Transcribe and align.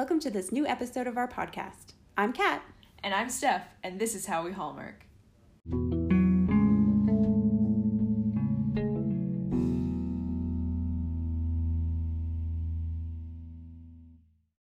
Welcome 0.00 0.20
to 0.20 0.30
this 0.30 0.50
new 0.50 0.66
episode 0.66 1.06
of 1.06 1.18
our 1.18 1.28
podcast. 1.28 1.92
I'm 2.16 2.32
Kat. 2.32 2.62
And 3.04 3.12
I'm 3.12 3.28
Steph, 3.28 3.66
and 3.84 4.00
this 4.00 4.14
is 4.14 4.24
how 4.24 4.42
we 4.42 4.50
hallmark. 4.50 5.04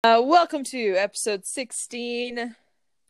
Uh, 0.02 0.22
welcome 0.22 0.64
to 0.64 0.94
episode 0.94 1.44
16. 1.44 2.56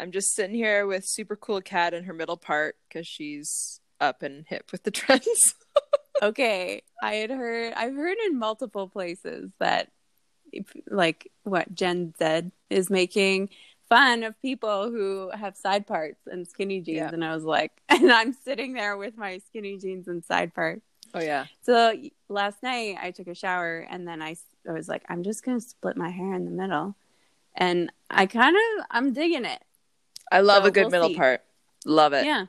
I'm 0.01 0.11
just 0.11 0.35
sitting 0.35 0.57
here 0.57 0.85
with 0.85 1.05
super 1.07 1.37
cool 1.37 1.61
Kat 1.61 1.95
in 1.95 2.03
her 2.03 2.13
middle 2.13 2.37
part 2.37 2.75
because 2.89 3.07
she's 3.07 3.81
up 4.01 4.25
and 4.25 4.45
hip 4.49 4.73
with 4.73 4.83
the 4.83 4.91
trends. 4.91 5.55
okay, 6.21 6.83
I 7.01 7.15
had 7.15 7.31
heard, 7.31 7.73
I've 7.75 7.95
heard 7.95 8.19
in 8.27 8.37
multiple 8.37 8.89
places 8.89 9.53
that, 9.61 9.93
like, 10.89 11.31
what 11.43 11.75
Gen 11.75 12.15
Z 12.19 12.51
is 12.71 12.91
making 12.91 13.51
fun 13.89 14.23
of 14.25 14.41
people 14.43 14.91
who 14.91 15.31
have 15.33 15.57
side 15.57 15.87
parts 15.87 16.21
and 16.27 16.47
skinny 16.47 16.81
jeans. 16.81 16.97
Yeah. 16.97 17.11
And 17.13 17.25
I 17.25 17.35
was 17.35 17.45
like, 17.45 17.73
and 17.89 18.11
I'm 18.13 18.33
sitting 18.33 18.73
there 18.73 18.97
with 18.97 19.17
my 19.17 19.39
skinny 19.49 19.79
jeans 19.79 20.09
and 20.09 20.25
side 20.25 20.55
part. 20.55 20.83
oh, 21.15 21.21
yeah. 21.21 21.47
So 21.63 21.95
last 22.29 22.63
night 22.63 22.97
I 23.01 23.11
took 23.13 23.29
a 23.29 23.35
shower 23.35 23.79
and 23.89 24.07
then 24.07 24.21
I, 24.23 24.37
I 24.69 24.73
was 24.73 24.89
like, 24.89 25.05
I'm 25.09 25.23
just 25.23 25.45
going 25.45 25.61
to 25.61 25.65
split 25.65 25.97
my 25.97 26.09
hair 26.11 26.35
in 26.35 26.45
the 26.45 26.51
middle. 26.51 26.97
And 27.55 27.93
I 28.11 28.27
kind 28.27 28.57
of, 28.57 28.87
I'm 28.91 29.13
digging 29.13 29.45
it. 29.45 29.63
I 30.31 30.41
love 30.41 30.65
So 30.65 30.69
a 30.69 30.73
good 30.73 30.83
we'll 30.85 30.91
middle 30.91 31.09
see. 31.11 31.17
part. 31.17 31.43
Love 31.85 32.13
it. 32.13 32.27
Yeah. 32.27 32.47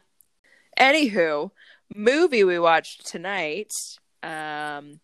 Anywho, 0.80 1.52
movie 1.96 2.44
we 2.44 2.60
watched 2.60 3.06
tonight. 3.06 3.72
Um, 4.24 5.00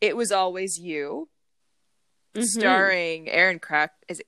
it 0.00 0.16
was 0.16 0.30
always 0.30 0.78
you, 0.78 1.28
Mhm. 2.40 2.44
starring 2.60 3.28
Erin 3.28 3.58
Crack. 3.58 3.92
Is 4.08 4.20
it 4.20 4.26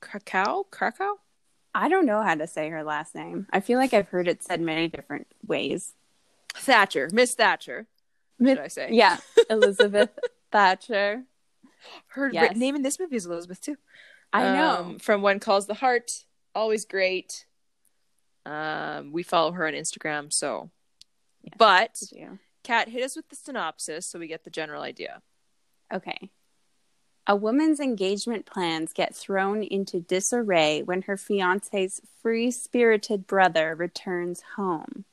Krakow? 0.00 0.64
Krakow? 0.70 1.16
I 1.74 1.88
don't 1.88 2.06
know 2.06 2.22
how 2.22 2.34
to 2.34 2.46
say 2.46 2.68
her 2.68 2.84
last 2.84 3.14
name. 3.14 3.46
I 3.52 3.60
feel 3.60 3.78
like 3.78 3.94
I've 3.94 4.08
heard 4.08 4.28
it 4.28 4.42
said 4.42 4.60
many 4.60 4.88
different 4.88 5.26
ways. 5.46 5.94
Thatcher, 6.54 7.08
Miss 7.12 7.34
Thatcher. 7.34 7.86
What 8.38 8.48
should 8.50 8.58
I 8.58 8.68
say? 8.68 8.88
Yeah, 8.92 9.16
Elizabeth 9.48 10.10
Thatcher. 10.52 11.24
Her 12.08 12.30
Yes. 12.32 12.56
name 12.56 12.76
in 12.76 12.82
this 12.82 12.98
movie 13.00 13.16
is 13.16 13.26
Elizabeth 13.26 13.60
too. 13.60 13.76
I 14.32 14.42
know. 14.54 14.76
Um, 14.80 14.98
from 14.98 15.22
When 15.22 15.40
Calls 15.40 15.66
the 15.66 15.74
Heart, 15.74 16.24
always 16.54 16.84
great. 16.84 17.46
Um, 18.44 19.12
we 19.12 19.22
follow 19.22 19.52
her 19.52 19.66
on 19.66 19.72
Instagram, 19.74 20.32
so. 20.32 20.70
But. 21.56 21.96
Kat, 22.64 22.88
hit 22.88 23.02
us 23.02 23.16
with 23.16 23.28
the 23.28 23.34
synopsis 23.36 24.06
so 24.06 24.18
we 24.20 24.28
get 24.28 24.44
the 24.44 24.50
general 24.50 24.82
idea. 24.82 25.22
Okay. 25.92 26.30
A 27.26 27.36
woman's 27.36 27.78
engagement 27.78 28.46
plans 28.46 28.92
get 28.92 29.14
thrown 29.14 29.62
into 29.62 30.00
disarray 30.00 30.82
when 30.82 31.02
her 31.02 31.16
fiance's 31.16 32.00
free 32.20 32.50
spirited 32.50 33.26
brother 33.26 33.74
returns 33.76 34.42
home. 34.56 35.04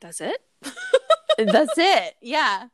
That's 0.00 0.20
it. 0.20 0.42
That's 1.38 1.78
it. 1.78 2.14
Yeah. 2.20 2.68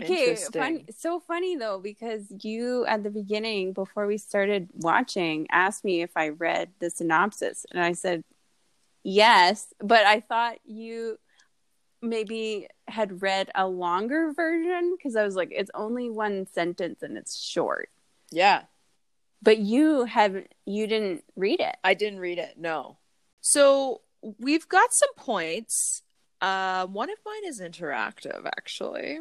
Okay, 0.00 0.36
fun, 0.36 0.84
so 0.96 1.20
funny 1.20 1.56
though 1.56 1.78
because 1.78 2.22
you 2.42 2.86
at 2.86 3.02
the 3.02 3.10
beginning 3.10 3.74
before 3.74 4.06
we 4.06 4.16
started 4.16 4.70
watching 4.74 5.46
asked 5.50 5.84
me 5.84 6.00
if 6.00 6.12
I 6.16 6.30
read 6.30 6.70
the 6.78 6.88
synopsis 6.88 7.66
and 7.70 7.82
I 7.82 7.92
said 7.92 8.24
yes, 9.02 9.66
but 9.80 10.06
I 10.06 10.20
thought 10.20 10.56
you 10.64 11.18
maybe 12.02 12.68
had 12.88 13.22
read 13.22 13.50
a 13.54 13.66
longer 13.66 14.32
version 14.32 14.94
because 14.96 15.16
I 15.16 15.24
was 15.24 15.36
like 15.36 15.52
it's 15.52 15.70
only 15.74 16.10
one 16.10 16.46
sentence 16.46 17.02
and 17.02 17.16
it's 17.16 17.40
short. 17.40 17.88
Yeah. 18.30 18.62
But 19.40 19.58
you 19.58 20.04
have 20.04 20.36
you 20.66 20.86
didn't 20.86 21.24
read 21.36 21.60
it. 21.60 21.76
I 21.82 21.94
didn't 21.94 22.20
read 22.20 22.38
it. 22.38 22.54
No. 22.58 22.98
So 23.40 24.02
we've 24.38 24.68
got 24.68 24.92
some 24.92 25.14
points. 25.16 26.02
Uh, 26.40 26.86
one 26.86 27.10
of 27.10 27.18
mine 27.24 27.44
is 27.46 27.60
interactive, 27.60 28.46
actually. 28.46 29.18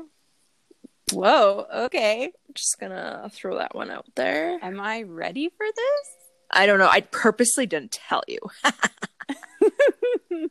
Whoa, 1.12 1.66
okay. 1.74 2.31
Just 2.53 2.80
gonna 2.80 3.30
throw 3.34 3.58
that 3.58 3.75
one 3.75 3.91
out 3.91 4.06
there. 4.16 4.58
Am 4.62 4.80
I 4.80 5.03
ready 5.03 5.50
for 5.50 5.66
this? 5.66 6.08
I 6.50 6.66
don't 6.66 6.80
know. 6.80 6.90
I 6.90 7.02
purposely 7.02 7.66
didn't 7.66 7.91
tell 7.91 8.24
you. 8.28 8.40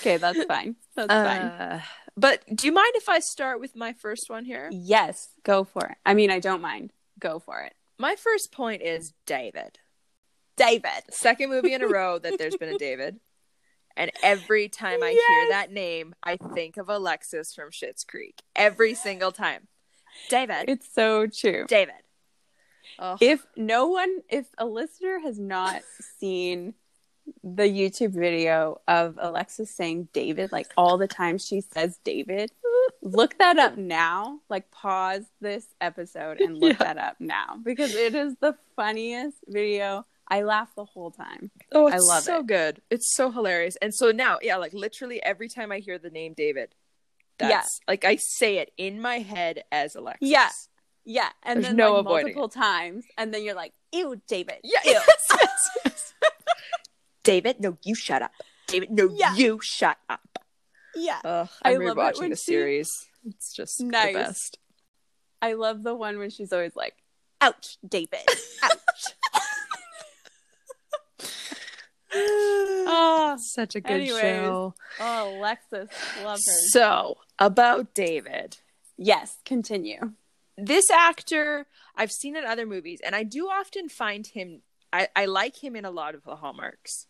okay, 0.00 0.16
that's 0.16 0.44
fine. 0.44 0.76
That's 0.94 1.12
fine. 1.12 1.40
Uh, 1.40 1.80
but 2.16 2.42
do 2.54 2.66
you 2.66 2.72
mind 2.72 2.92
if 2.94 3.08
I 3.08 3.18
start 3.20 3.60
with 3.60 3.74
my 3.74 3.92
first 3.92 4.30
one 4.30 4.44
here? 4.44 4.68
Yes, 4.72 5.28
go 5.42 5.64
for 5.64 5.86
it. 5.86 5.96
I 6.06 6.14
mean, 6.14 6.30
I 6.30 6.40
don't 6.40 6.62
mind. 6.62 6.92
Go 7.18 7.38
for 7.38 7.60
it. 7.62 7.74
My 7.98 8.16
first 8.16 8.52
point 8.52 8.82
is 8.82 9.12
David. 9.26 9.78
David. 10.56 11.02
Second 11.10 11.50
movie 11.50 11.74
in 11.74 11.82
a 11.82 11.88
row 11.88 12.18
that 12.18 12.38
there's 12.38 12.56
been 12.56 12.74
a 12.74 12.78
David. 12.78 13.18
And 13.96 14.10
every 14.22 14.68
time 14.68 15.02
I 15.02 15.10
Yes. 15.10 15.24
hear 15.28 15.48
that 15.50 15.70
name, 15.72 16.14
I 16.22 16.36
think 16.36 16.76
of 16.76 16.88
Alexis 16.88 17.54
from 17.54 17.70
Schitt's 17.70 18.02
Creek. 18.04 18.42
Every 18.56 18.94
single 18.94 19.30
time. 19.32 19.68
David. 20.28 20.64
It's 20.68 20.92
so 20.92 21.26
true. 21.26 21.64
David. 21.68 21.94
Oh, 22.98 23.16
If 23.20 23.46
no 23.56 23.88
one, 23.88 24.18
if 24.28 24.46
a 24.58 24.66
listener 24.66 25.20
has 25.20 25.38
not 25.38 25.82
seen 26.18 26.74
the 27.42 27.64
YouTube 27.64 28.12
video 28.12 28.80
of 28.88 29.18
Alexis 29.20 29.70
saying 29.74 30.08
David, 30.12 30.52
like 30.52 30.68
all 30.76 30.98
the 30.98 31.08
time 31.08 31.38
she 31.38 31.60
says 31.60 31.98
David, 32.04 32.50
look 33.02 33.38
that 33.38 33.58
up 33.58 33.76
now. 33.76 34.40
Like 34.48 34.70
pause 34.70 35.24
this 35.40 35.66
episode 35.80 36.40
and 36.40 36.56
look 36.58 36.78
Yeah. 36.80 36.94
that 36.94 36.98
up 36.98 37.16
now 37.20 37.58
because 37.62 37.94
it 37.94 38.14
is 38.14 38.34
the 38.40 38.56
funniest 38.76 39.38
video. 39.46 40.06
I 40.28 40.42
laugh 40.42 40.74
the 40.74 40.84
whole 40.86 41.10
time. 41.10 41.50
oh, 41.72 41.86
I 41.88 41.96
it's 41.96 42.06
love 42.06 42.22
so 42.22 42.38
it. 42.40 42.46
good. 42.46 42.82
It's 42.90 43.14
so 43.14 43.30
hilarious. 43.30 43.76
And 43.82 43.94
so 43.94 44.10
now, 44.10 44.38
yeah, 44.40 44.56
like 44.56 44.72
literally 44.72 45.22
every 45.22 45.48
time 45.48 45.70
I 45.70 45.78
hear 45.80 45.98
the 45.98 46.08
name 46.10 46.32
David, 46.34 46.74
that's 47.38 47.80
Yeah. 47.86 47.92
like 47.92 48.04
I 48.06 48.16
say 48.16 48.56
it 48.58 48.70
in 48.78 49.00
my 49.02 49.18
head 49.18 49.64
as 49.70 49.94
Alexis. 49.96 50.28
Yeah. 50.30 50.48
Yeah, 51.06 51.28
and 51.42 51.58
There's 51.58 51.66
then 51.66 51.76
no 51.76 51.96
like, 51.96 52.04
multiple 52.24 52.48
times, 52.48 53.04
and 53.18 53.34
then 53.34 53.44
you're 53.44 53.54
like, 53.54 53.74
"Ew, 53.92 54.18
David." 54.26 54.60
Yeah. 54.64 54.78
Ew. 54.86 54.92
yes, 54.92 55.26
yes, 55.38 55.70
yes. 55.84 56.12
David, 57.24 57.58
no, 57.60 57.76
you 57.82 57.94
shut 57.96 58.22
up. 58.22 58.30
David, 58.68 58.90
no, 58.92 59.08
Yeah. 59.12 59.34
you 59.34 59.58
shut 59.62 59.98
up. 60.08 60.38
yeah. 60.94 61.20
Ugh, 61.24 61.48
I 61.62 61.72
I'm 61.74 61.80
love 61.84 61.98
it 61.98 62.00
rewatching 62.00 62.20
when 62.20 62.30
the 62.30 62.36
she- 62.36 62.44
series. 62.44 62.90
It's 63.26 63.52
just 63.52 63.80
Nice. 63.80 64.12
the 64.12 64.18
best. 64.18 64.58
I 65.42 65.54
love 65.54 65.82
the 65.82 65.94
one 65.94 66.18
when 66.18 66.30
she's 66.30 66.52
always 66.52 66.76
like, 66.76 66.94
"Ouch, 67.40 67.76
David." 67.86 68.20
Ouch. 68.62 69.04
oh, 72.14 73.36
Such 73.40 73.74
a 73.74 73.80
good 73.80 73.92
Anyways. 73.92 74.20
show. 74.20 74.74
oh, 75.00 75.38
Alexis, 75.38 75.88
love 76.22 76.38
her. 76.38 76.52
So, 76.70 77.18
about 77.38 77.94
David. 77.94 78.58
Yes, 78.96 79.38
continue. 79.44 80.12
This 80.56 80.88
actor, 80.90 81.66
I've 81.96 82.12
seen 82.12 82.36
in 82.36 82.44
other 82.44 82.66
movies, 82.66 83.00
and 83.04 83.14
I 83.16 83.24
do 83.24 83.48
often 83.48 83.88
find 83.88 84.26
him, 84.26 84.62
I, 84.92 85.08
I 85.16 85.24
like 85.26 85.62
him 85.62 85.74
in 85.74 85.84
a 85.84 85.90
lot 85.90 86.14
of 86.14 86.22
the 86.24 86.36
Hallmarks. 86.36 87.06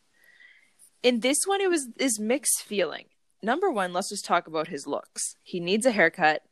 In 1.05 1.21
this 1.21 1.45
one, 1.47 1.61
it 1.61 1.69
was 1.69 1.87
this 1.97 2.19
mixed 2.19 2.63
feeling. 2.63 3.05
Number 3.43 3.71
one, 3.71 3.93
let's 3.93 4.09
just 4.09 4.25
talk 4.25 4.47
about 4.47 4.69
his 4.69 4.87
looks. 4.87 5.37
He 5.43 5.61
needs 5.61 5.85
a 5.85 5.93
haircut. 5.93 6.43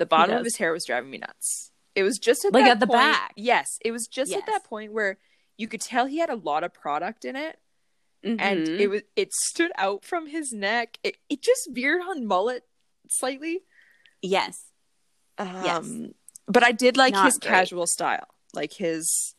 The 0.00 0.06
bottom 0.06 0.36
of 0.36 0.44
his 0.44 0.56
hair 0.56 0.72
was 0.72 0.84
driving 0.84 1.08
me 1.10 1.18
nuts. 1.18 1.70
It 1.94 2.02
was 2.02 2.18
just 2.18 2.44
at 2.44 2.52
Like 2.52 2.66
at 2.66 2.80
the 2.80 2.86
point- 2.88 2.98
back. 2.98 3.32
Yes, 3.36 3.78
it 3.82 3.92
was 3.92 4.08
just 4.08 4.32
at 4.32 4.44
that 4.46 4.64
point 4.64 4.92
where 4.92 5.18
you 5.56 5.68
could 5.68 5.80
tell 5.80 6.06
he 6.06 6.18
had 6.18 6.28
a 6.28 6.34
lot 6.34 6.64
of 6.64 6.74
product 6.74 7.24
in 7.24 7.36
it, 7.36 7.58
and 8.24 8.40
Mhm. 8.66 8.80
it 8.80 8.88
was 8.88 9.02
it 9.14 9.32
stood 9.32 9.70
out 9.76 10.04
from 10.04 10.26
his 10.26 10.52
neck. 10.52 10.98
It 11.04 11.16
it 11.28 11.40
just 11.40 11.68
veered 11.70 12.02
on 12.02 12.26
mullet 12.26 12.64
slightly. 13.08 13.62
yes, 14.20 14.72
Um, 15.38 16.14
but 16.46 16.64
I 16.64 16.72
did 16.72 16.96
like 16.96 17.14
Not 17.14 17.26
his 17.26 17.38
great. 17.38 17.50
casual 17.50 17.86
style, 17.86 18.26
like 18.52 18.72
his 18.74 19.35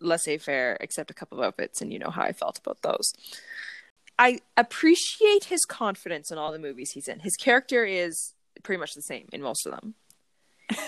laissez-faire, 0.00 0.76
except 0.80 1.10
a 1.10 1.14
couple 1.14 1.38
of 1.38 1.44
outfits, 1.44 1.80
and 1.80 1.92
you 1.92 1.98
know 1.98 2.10
how 2.10 2.22
I 2.22 2.32
felt 2.32 2.58
about 2.58 2.82
those. 2.82 3.12
I 4.18 4.40
appreciate 4.56 5.44
his 5.44 5.64
confidence 5.64 6.30
in 6.30 6.38
all 6.38 6.50
the 6.52 6.58
movies 6.58 6.92
he's 6.92 7.06
in. 7.08 7.20
His 7.20 7.36
character 7.36 7.84
is 7.84 8.34
pretty 8.62 8.80
much 8.80 8.94
the 8.94 9.02
same 9.02 9.28
in 9.32 9.40
most 9.42 9.64
of 9.66 9.72
them. 9.72 9.94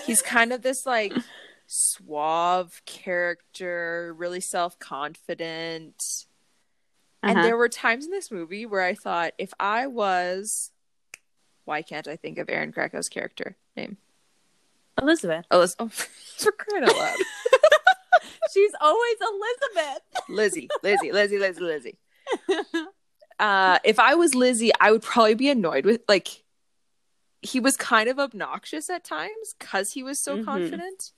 He's 0.05 0.21
kind 0.21 0.51
of 0.53 0.61
this 0.61 0.85
like 0.85 1.13
suave 1.65 2.81
character, 2.85 4.13
really 4.17 4.41
self-confident. 4.41 5.95
And 7.23 7.37
Uh-huh. 7.37 7.43
there 7.47 7.57
were 7.57 7.69
times 7.69 8.05
in 8.05 8.11
this 8.11 8.31
movie 8.31 8.65
where 8.65 8.81
I 8.81 8.95
thought, 8.95 9.33
if 9.37 9.53
I 9.59 9.87
was, 9.87 10.71
why 11.65 11.81
can't 11.83 12.07
I 12.07 12.15
think 12.15 12.37
of 12.37 12.49
Erin 12.49 12.71
Krakow's 12.73 13.07
character 13.09 13.55
name? 13.77 13.97
Elizabeth. 15.01 15.45
Alyssa. 15.49 15.75
Oh, 15.79 15.87
for 15.89 16.51
crying 16.51 16.83
out 16.83 16.97
loud. 16.97 17.17
She's 18.53 18.71
always 18.81 19.15
Elizabeth. 19.21 20.01
Lizzie, 20.29 20.69
Lizzie, 20.83 21.11
Lizzie, 21.11 21.37
Lizzie, 21.39 21.61
Lizzie. 21.61 21.97
Uh, 23.39 23.79
if 23.83 23.97
I 23.97 24.13
was 24.13 24.35
Lizzie, 24.35 24.71
I 24.79 24.91
would 24.91 25.01
probably 25.01 25.33
be 25.33 25.49
annoyed 25.49 25.83
with 25.83 26.01
like. 26.07 26.43
He 27.41 27.59
was 27.59 27.75
kind 27.75 28.07
of 28.07 28.19
obnoxious 28.19 28.87
at 28.87 29.03
times 29.03 29.55
because 29.57 29.93
he 29.93 30.03
was 30.03 30.23
so 30.23 30.37
Mhm. 30.37 30.45
confident. 30.45 31.11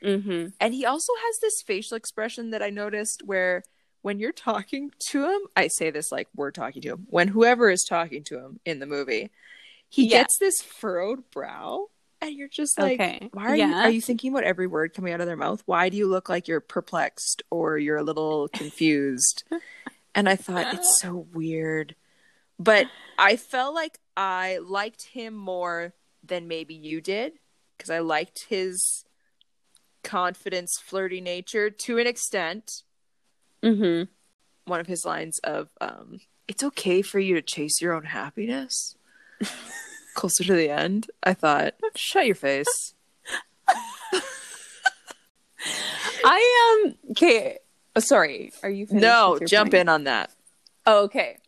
Mm-hmm. 0.00 0.48
And 0.60 0.74
he 0.74 0.86
also 0.86 1.12
has 1.24 1.38
this 1.40 1.60
facial 1.66 1.96
expression 1.96 2.50
that 2.50 2.62
I 2.62 2.70
noticed 2.70 3.22
where 3.24 3.64
when 4.02 4.20
you're 4.20 4.30
talking 4.30 4.92
to 5.08 5.24
him, 5.28 5.40
I 5.56 5.66
say 5.66 5.90
this 5.90 6.12
like 6.12 6.28
we're 6.36 6.52
talking 6.52 6.82
to 6.82 6.90
him, 6.90 7.06
when 7.10 7.26
whoever 7.26 7.68
is 7.68 7.82
talking 7.82 8.22
to 8.24 8.38
him 8.38 8.60
in 8.64 8.78
the 8.78 8.86
movie, 8.86 9.32
he 9.88 10.04
Yeah. 10.04 10.18
gets 10.20 10.38
this 10.38 10.60
furrowed 10.62 11.28
brow. 11.32 11.88
And 12.20 12.34
you're 12.34 12.48
just 12.48 12.78
like, 12.78 13.00
Okay. 13.00 13.28
why 13.32 13.44
are 13.44 13.56
you 13.56 13.74
are 13.74 13.90
you 13.90 14.00
thinking 14.00 14.32
about 14.32 14.44
every 14.44 14.66
word 14.66 14.94
coming 14.94 15.12
out 15.12 15.20
of 15.20 15.26
their 15.26 15.36
mouth? 15.36 15.62
Why 15.66 15.88
do 15.88 15.96
you 15.96 16.06
look 16.08 16.28
like 16.28 16.48
you're 16.48 16.60
perplexed 16.60 17.42
or 17.50 17.78
you're 17.78 17.98
a 17.98 18.02
little 18.02 18.48
confused? 18.52 19.44
and 20.14 20.28
I 20.28 20.36
thought 20.36 20.72
it's 20.72 20.98
so 21.02 21.26
weird. 21.32 21.94
But 22.58 22.86
I 23.18 23.36
felt 23.36 23.74
like 23.74 23.98
I 24.16 24.58
liked 24.62 25.08
him 25.08 25.34
more 25.34 25.92
than 26.24 26.48
maybe 26.48 26.74
you 26.74 27.00
did 27.02 27.34
because 27.76 27.90
I 27.90 27.98
liked 27.98 28.46
his 28.48 29.04
confidence, 30.02 30.78
flirty 30.82 31.20
nature 31.20 31.68
to 31.68 31.98
an 31.98 32.06
extent. 32.06 32.82
Mm-hmm. 33.62 34.04
One 34.70 34.80
of 34.80 34.86
his 34.86 35.04
lines 35.04 35.38
of 35.44 35.68
um, 35.80 36.20
"It's 36.48 36.64
okay 36.64 37.02
for 37.02 37.18
you 37.18 37.34
to 37.34 37.42
chase 37.42 37.80
your 37.80 37.92
own 37.92 38.04
happiness." 38.04 38.96
Closer 40.16 40.44
to 40.44 40.54
the 40.54 40.70
end, 40.70 41.10
I 41.22 41.34
thought, 41.34 41.74
"Shut 41.94 42.26
your 42.26 42.34
face." 42.34 42.94
I 46.24 46.82
am 46.84 46.94
okay. 47.10 47.58
Oh, 47.94 48.00
sorry. 48.00 48.50
Are 48.62 48.70
you 48.70 48.86
No, 48.90 49.38
jump 49.46 49.72
point? 49.72 49.82
in 49.82 49.88
on 49.88 50.04
that. 50.04 50.30
Oh, 50.86 51.04
okay. 51.04 51.38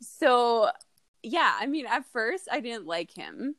So, 0.00 0.70
yeah, 1.22 1.54
I 1.58 1.66
mean, 1.66 1.86
at 1.86 2.04
first 2.12 2.48
I 2.50 2.60
didn't 2.60 2.86
like 2.86 3.12
him, 3.12 3.54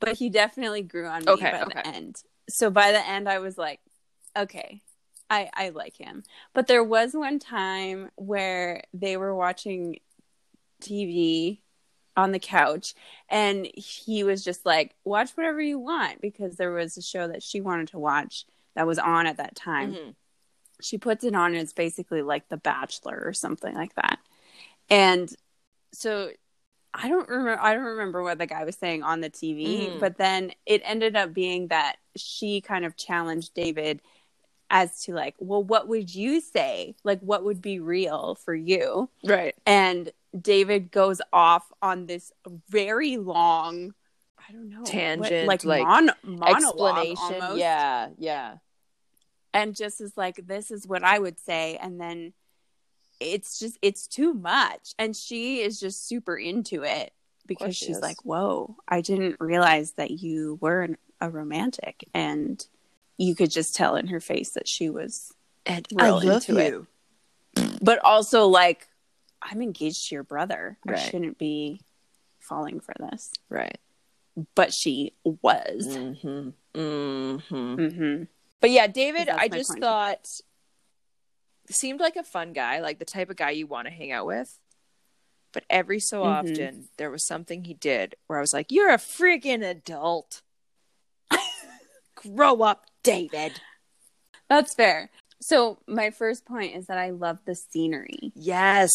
but 0.00 0.16
he 0.16 0.28
definitely 0.30 0.82
grew 0.82 1.06
on 1.06 1.24
me 1.24 1.32
Okay, 1.32 1.50
by 1.50 1.62
okay. 1.62 1.80
the 1.82 1.86
end. 1.86 2.16
So 2.48 2.70
by 2.70 2.92
the 2.92 3.04
end, 3.06 3.28
I 3.28 3.38
was 3.38 3.56
like, 3.58 3.80
okay, 4.36 4.82
I 5.30 5.50
I 5.54 5.68
like 5.70 5.96
him. 5.96 6.22
But 6.54 6.66
there 6.66 6.84
was 6.84 7.14
one 7.14 7.38
time 7.38 8.10
where 8.16 8.82
they 8.94 9.16
were 9.16 9.34
watching 9.34 9.98
TV 10.82 11.60
on 12.16 12.32
the 12.32 12.38
couch, 12.38 12.94
and 13.28 13.66
he 13.74 14.24
was 14.24 14.42
just 14.44 14.64
like, 14.64 14.94
"Watch 15.04 15.30
whatever 15.32 15.60
you 15.60 15.78
want," 15.78 16.20
because 16.20 16.56
there 16.56 16.72
was 16.72 16.96
a 16.96 17.02
show 17.02 17.28
that 17.28 17.42
she 17.42 17.60
wanted 17.60 17.88
to 17.88 17.98
watch 17.98 18.46
that 18.74 18.86
was 18.86 18.98
on 18.98 19.26
at 19.26 19.36
that 19.38 19.54
time 19.56 19.94
Mhm. 19.94 20.14
she 20.80 20.98
puts 20.98 21.24
it 21.24 21.34
on 21.34 21.52
and 21.52 21.62
it's 21.62 21.72
basically 21.72 22.20
like 22.20 22.48
the 22.50 22.58
bachelor 22.58 23.22
or 23.24 23.32
something 23.32 23.74
like 23.74 23.94
that 23.94 24.18
and 24.90 25.34
so 25.92 26.30
i 26.92 27.08
don't 27.08 27.28
remember 27.30 27.58
i 27.62 27.72
don't 27.72 27.84
remember 27.84 28.22
what 28.22 28.36
the 28.36 28.46
guy 28.46 28.62
was 28.64 28.76
saying 28.76 29.02
on 29.02 29.22
the 29.22 29.30
tv 29.30 29.88
Mhm. 29.92 30.00
but 30.00 30.18
then 30.18 30.52
it 30.66 30.82
ended 30.84 31.16
up 31.16 31.32
being 31.32 31.68
that 31.68 31.96
she 32.14 32.60
kind 32.60 32.84
of 32.84 32.94
challenged 32.96 33.54
david 33.54 34.02
as 34.68 35.02
to 35.04 35.14
like 35.14 35.34
well 35.38 35.62
what 35.62 35.88
would 35.88 36.14
you 36.14 36.42
say 36.42 36.94
like 37.04 37.20
what 37.20 37.42
would 37.44 37.62
be 37.62 37.78
real 37.80 38.34
for 38.34 38.54
you 38.54 39.08
Right. 39.24 39.54
and 39.64 40.12
david 40.40 40.90
goes 40.90 41.20
off 41.32 41.70
on 41.82 42.06
this 42.06 42.32
very 42.68 43.16
long 43.16 43.94
i 44.48 44.52
don't 44.52 44.68
know 44.68 44.80
what- 44.80 44.86
Tangent, 44.90 45.46
like, 45.48 45.64
like, 45.64 45.82
mon- 45.86 46.10
monologue 46.22 47.06
Explanation. 47.06 47.42
almost 47.42 47.58
Yeah. 47.58 48.08
Yeah. 48.18 48.56
and 49.54 49.74
just 49.74 50.00
is 50.00 50.16
like 50.16 50.46
this 50.46 50.70
is 50.70 50.86
what 50.86 51.02
i 51.04 51.18
would 51.18 51.38
say 51.38 51.76
and 51.80 52.00
then 52.00 52.32
it's 53.18 53.58
just 53.58 53.78
it's 53.80 54.06
too 54.06 54.34
much 54.34 54.94
and 54.98 55.16
she 55.16 55.60
is 55.62 55.80
just 55.80 56.06
super 56.06 56.36
into 56.36 56.82
it 56.82 57.12
because 57.46 57.74
she 57.76 57.86
she's 57.86 57.96
is. 57.96 58.02
like 58.02 58.22
whoa 58.24 58.76
i 58.88 59.00
didn't 59.00 59.36
realize 59.40 59.92
that 59.92 60.10
you 60.10 60.58
were 60.60 60.82
an, 60.82 60.96
a 61.20 61.30
romantic 61.30 62.04
and 62.12 62.66
you 63.16 63.34
could 63.34 63.50
just 63.50 63.74
tell 63.74 63.96
in 63.96 64.08
her 64.08 64.20
face 64.20 64.50
that 64.50 64.68
she 64.68 64.90
was 64.90 65.32
And 65.64 65.86
Real 65.94 66.18
into 66.18 66.58
it. 66.58 67.78
but 67.80 67.98
also 68.04 68.46
like 68.48 68.86
i'm 69.42 69.60
engaged 69.62 70.08
to 70.08 70.14
your 70.14 70.24
brother 70.24 70.78
i 70.86 70.90
shouldn't 70.96 71.38
be 71.38 71.80
falling 72.40 72.80
for 72.80 72.94
this 72.98 73.30
Right. 73.48 73.78
but 74.54 74.72
she 74.72 75.12
was 75.24 75.86
Mm-hmm. 75.86 76.50
Mm-hmm. 76.78 77.74
hmm 77.88 78.22
But 78.60 78.70
yeah, 78.70 78.86
David, 78.86 79.28
I 79.28 79.48
just 79.48 79.70
point. 79.70 79.80
thought 79.82 80.26
seemed 81.70 82.00
like 82.00 82.16
a 82.16 82.22
fun 82.22 82.52
guy, 82.52 82.80
like 82.80 82.98
the 82.98 83.04
type 83.04 83.30
of 83.30 83.36
guy 83.36 83.50
you 83.50 83.66
want 83.66 83.86
to 83.88 83.92
hang 83.92 84.12
out 84.12 84.26
with. 84.26 84.58
But 85.52 85.64
every 85.70 86.00
so 86.00 86.22
Mhm. 86.22 86.26
often, 86.26 86.88
there 86.98 87.10
was 87.10 87.26
something 87.26 87.64
he 87.64 87.74
did 87.74 88.14
where 88.26 88.38
I 88.38 88.42
was 88.42 88.52
like, 88.52 88.70
"You're 88.70 88.90
a 88.90 88.98
freaking 88.98 89.64
adult. 89.68 90.42
Grow 92.14 92.62
up, 92.62 92.86
David." 93.02 93.60
that's 94.48 94.74
fair 94.74 95.10
so 95.40 95.78
my 95.86 96.10
first 96.10 96.44
point 96.44 96.74
is 96.76 96.86
that 96.86 96.98
i 96.98 97.10
love 97.10 97.38
the 97.44 97.54
scenery 97.54 98.32
Yes. 98.34 98.90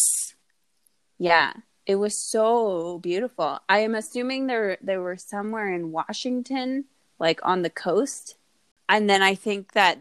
Yeah, 1.18 1.54
it 1.86 1.96
was 1.98 2.18
so 2.20 2.98
beautiful. 2.98 3.60
I 3.70 3.80
am 3.80 3.94
assuming 3.94 4.48
there 4.48 4.78
they 4.82 4.98
were 4.98 5.18
somewhere 5.18 5.72
in 5.72 5.92
Washington, 5.92 6.86
like 7.20 7.40
on 7.44 7.62
the 7.62 7.70
coast. 7.70 8.38
And 8.90 9.08
then 9.08 9.22
I 9.22 9.36
think 9.36 9.74
that 9.74 10.00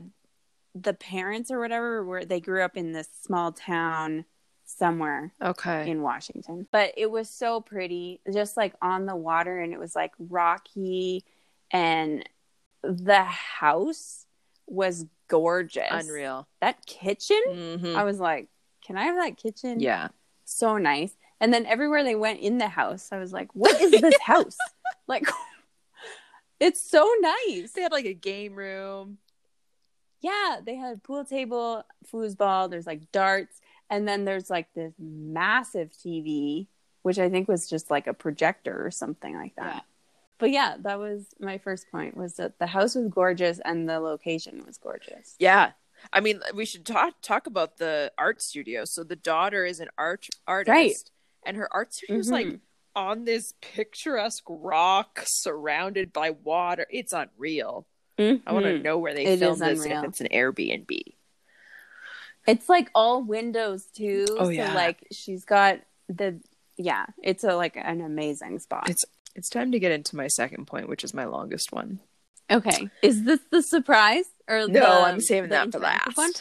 the 0.75 0.95
parents 0.95 1.51
or 1.51 1.61
whatever 1.61 2.03
were 2.03 2.25
they 2.25 2.41
grew 2.41 2.63
up 2.63 2.75
in 2.75 2.93
this 2.93 3.09
small 3.23 3.53
town 3.53 4.25
somewhere 4.65 5.33
Okay. 5.43 5.91
in 5.91 6.01
Washington. 6.01 6.67
But 6.73 6.95
it 6.97 7.11
was 7.11 7.29
so 7.29 7.61
pretty, 7.61 8.21
just 8.33 8.57
like 8.57 8.73
on 8.81 9.05
the 9.05 9.17
water 9.17 9.59
and 9.61 9.75
it 9.75 9.79
was 9.79 9.95
like 9.95 10.13
rocky 10.19 11.27
and 11.71 12.27
the 12.83 13.25
house 13.25 14.25
was 14.67 15.05
gorgeous. 15.31 15.89
Unreal. 15.91 16.47
That 16.61 16.85
kitchen, 16.85 17.41
Mm-hmm. 17.49 17.97
I 17.97 18.05
was 18.05 18.19
like, 18.21 18.49
can 18.85 18.99
I 18.99 19.05
have 19.05 19.17
that 19.17 19.37
kitchen? 19.39 19.81
Yeah. 19.81 20.09
so 20.45 20.77
nice. 20.77 21.15
And 21.41 21.55
then 21.55 21.65
everywhere 21.65 22.05
they 22.05 22.15
went 22.17 22.41
in 22.41 22.59
the 22.59 22.69
house, 22.69 23.09
I 23.13 23.19
was 23.19 23.33
like, 23.33 23.49
what 23.55 23.81
is 23.81 23.93
this 23.93 24.21
house? 24.21 24.59
Like, 25.07 25.27
it's 26.61 26.81
so 26.81 27.11
nice. 27.21 27.73
They 27.73 27.83
had 27.83 27.91
like 27.93 28.05
a 28.05 28.13
game 28.15 28.55
room. 28.55 29.19
Yeah, 30.21 30.59
they 30.65 30.77
had 30.77 31.03
pool 31.03 31.25
table, 31.25 31.83
foosball, 32.13 32.69
there's 32.71 32.87
like 32.87 33.11
darts, 33.11 33.61
and 33.89 34.07
then 34.07 34.25
there's 34.25 34.51
like 34.51 34.73
this 34.75 34.93
massive 34.99 35.91
TV, 35.93 36.67
which 37.03 37.19
I 37.19 37.31
think 37.31 37.49
was 37.49 37.69
just 37.69 37.91
like 37.91 38.07
a 38.07 38.13
projector 38.15 38.85
or 38.87 38.91
something 38.91 39.35
like 39.35 39.55
that. 39.57 39.77
Yeah. 39.77 39.81
But 40.41 40.51
yeah, 40.51 40.77
that 40.81 40.99
was 40.99 41.27
my 41.39 41.59
first 41.59 41.91
point 41.93 42.17
was 42.17 42.35
that 42.37 42.59
the 42.59 42.67
house 42.67 42.95
was 42.95 43.09
gorgeous 43.09 43.61
and 43.65 43.89
the 43.89 44.01
location 44.01 44.65
was 44.67 44.79
gorgeous. 44.79 45.37
Yeah. 45.39 45.73
I 46.13 46.21
mean, 46.21 46.41
we 46.55 46.65
should 46.65 46.87
talk 46.87 47.15
talk 47.21 47.47
about 47.47 47.77
the 47.77 48.11
art 48.17 48.41
studio. 48.41 48.85
So 48.87 49.05
the 49.05 49.17
daughter 49.17 49.65
is 49.67 49.81
an 49.81 49.89
art 49.99 50.27
artist, 50.47 50.71
Right. 50.73 50.97
and 51.45 51.57
her 51.59 51.69
art 51.73 51.93
studio 51.93 52.17
is 52.19 52.29
Mhm. 52.29 52.33
like 52.33 52.61
on 52.97 53.25
this 53.27 53.53
picturesque 53.61 54.45
rock 54.49 55.23
surrounded 55.27 56.13
by 56.13 56.31
water. 56.31 56.87
It's 56.91 57.13
unreal. 57.13 57.87
I 58.19 58.41
want 58.53 58.65
to 58.67 58.79
know 58.79 58.99
where 58.99 59.15
they 59.15 59.25
It 59.27 59.39
filmed 59.39 59.61
this. 59.61 59.79
unreal. 59.85 60.03
If 60.03 60.09
it's 60.11 60.21
an 60.21 60.29
Airbnb. 60.33 61.01
It's 62.47 62.69
like 62.69 62.91
all 62.95 63.23
windows 63.23 63.87
too. 63.95 64.27
Oh, 64.31 64.45
so 64.45 64.49
yeah. 64.49 64.75
like 64.75 65.07
she's 65.13 65.45
got 65.45 65.81
the 66.09 66.41
yeah, 66.77 67.07
it's 67.23 67.45
a 67.45 67.55
like 67.57 67.77
an 67.77 68.01
amazing 68.01 68.59
spot. 68.59 68.89
It's 68.89 69.05
it's 69.35 69.49
time 69.49 69.73
to 69.73 69.79
get 69.79 69.93
into 69.93 70.17
my 70.17 70.27
second 70.29 70.67
point, 70.67 70.89
which 70.89 71.05
is 71.05 71.15
my 71.15 71.25
longest 71.25 71.73
one. 71.73 72.01
okay. 72.51 72.89
Is 73.03 73.25
this 73.25 73.41
the 73.51 73.63
surprise 73.63 74.25
or 74.49 74.67
No, 74.67 74.81
the, 74.81 74.89
I'm 74.89 75.21
saving 75.21 75.51
that 75.51 75.71
for 75.73 75.79
last. 75.79 76.17
one? 76.17 76.33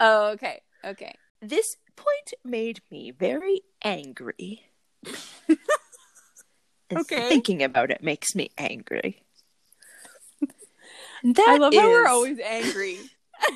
Oh, 0.00 0.30
okay. 0.32 0.60
Okay. 0.84 1.14
This 1.40 1.76
point 1.96 2.32
made 2.44 2.80
me 2.90 3.10
very 3.10 3.60
angry. 3.84 4.62
Okay. 6.94 7.28
Thinking 7.30 7.62
about 7.62 7.90
it 7.90 8.02
makes 8.02 8.34
me 8.34 8.50
angry. 8.58 9.22
That 11.24 11.38
I 11.48 11.56
love 11.56 11.72
how 11.72 11.88
we're 11.88 12.06
always 12.06 12.38
angry. 12.38 12.98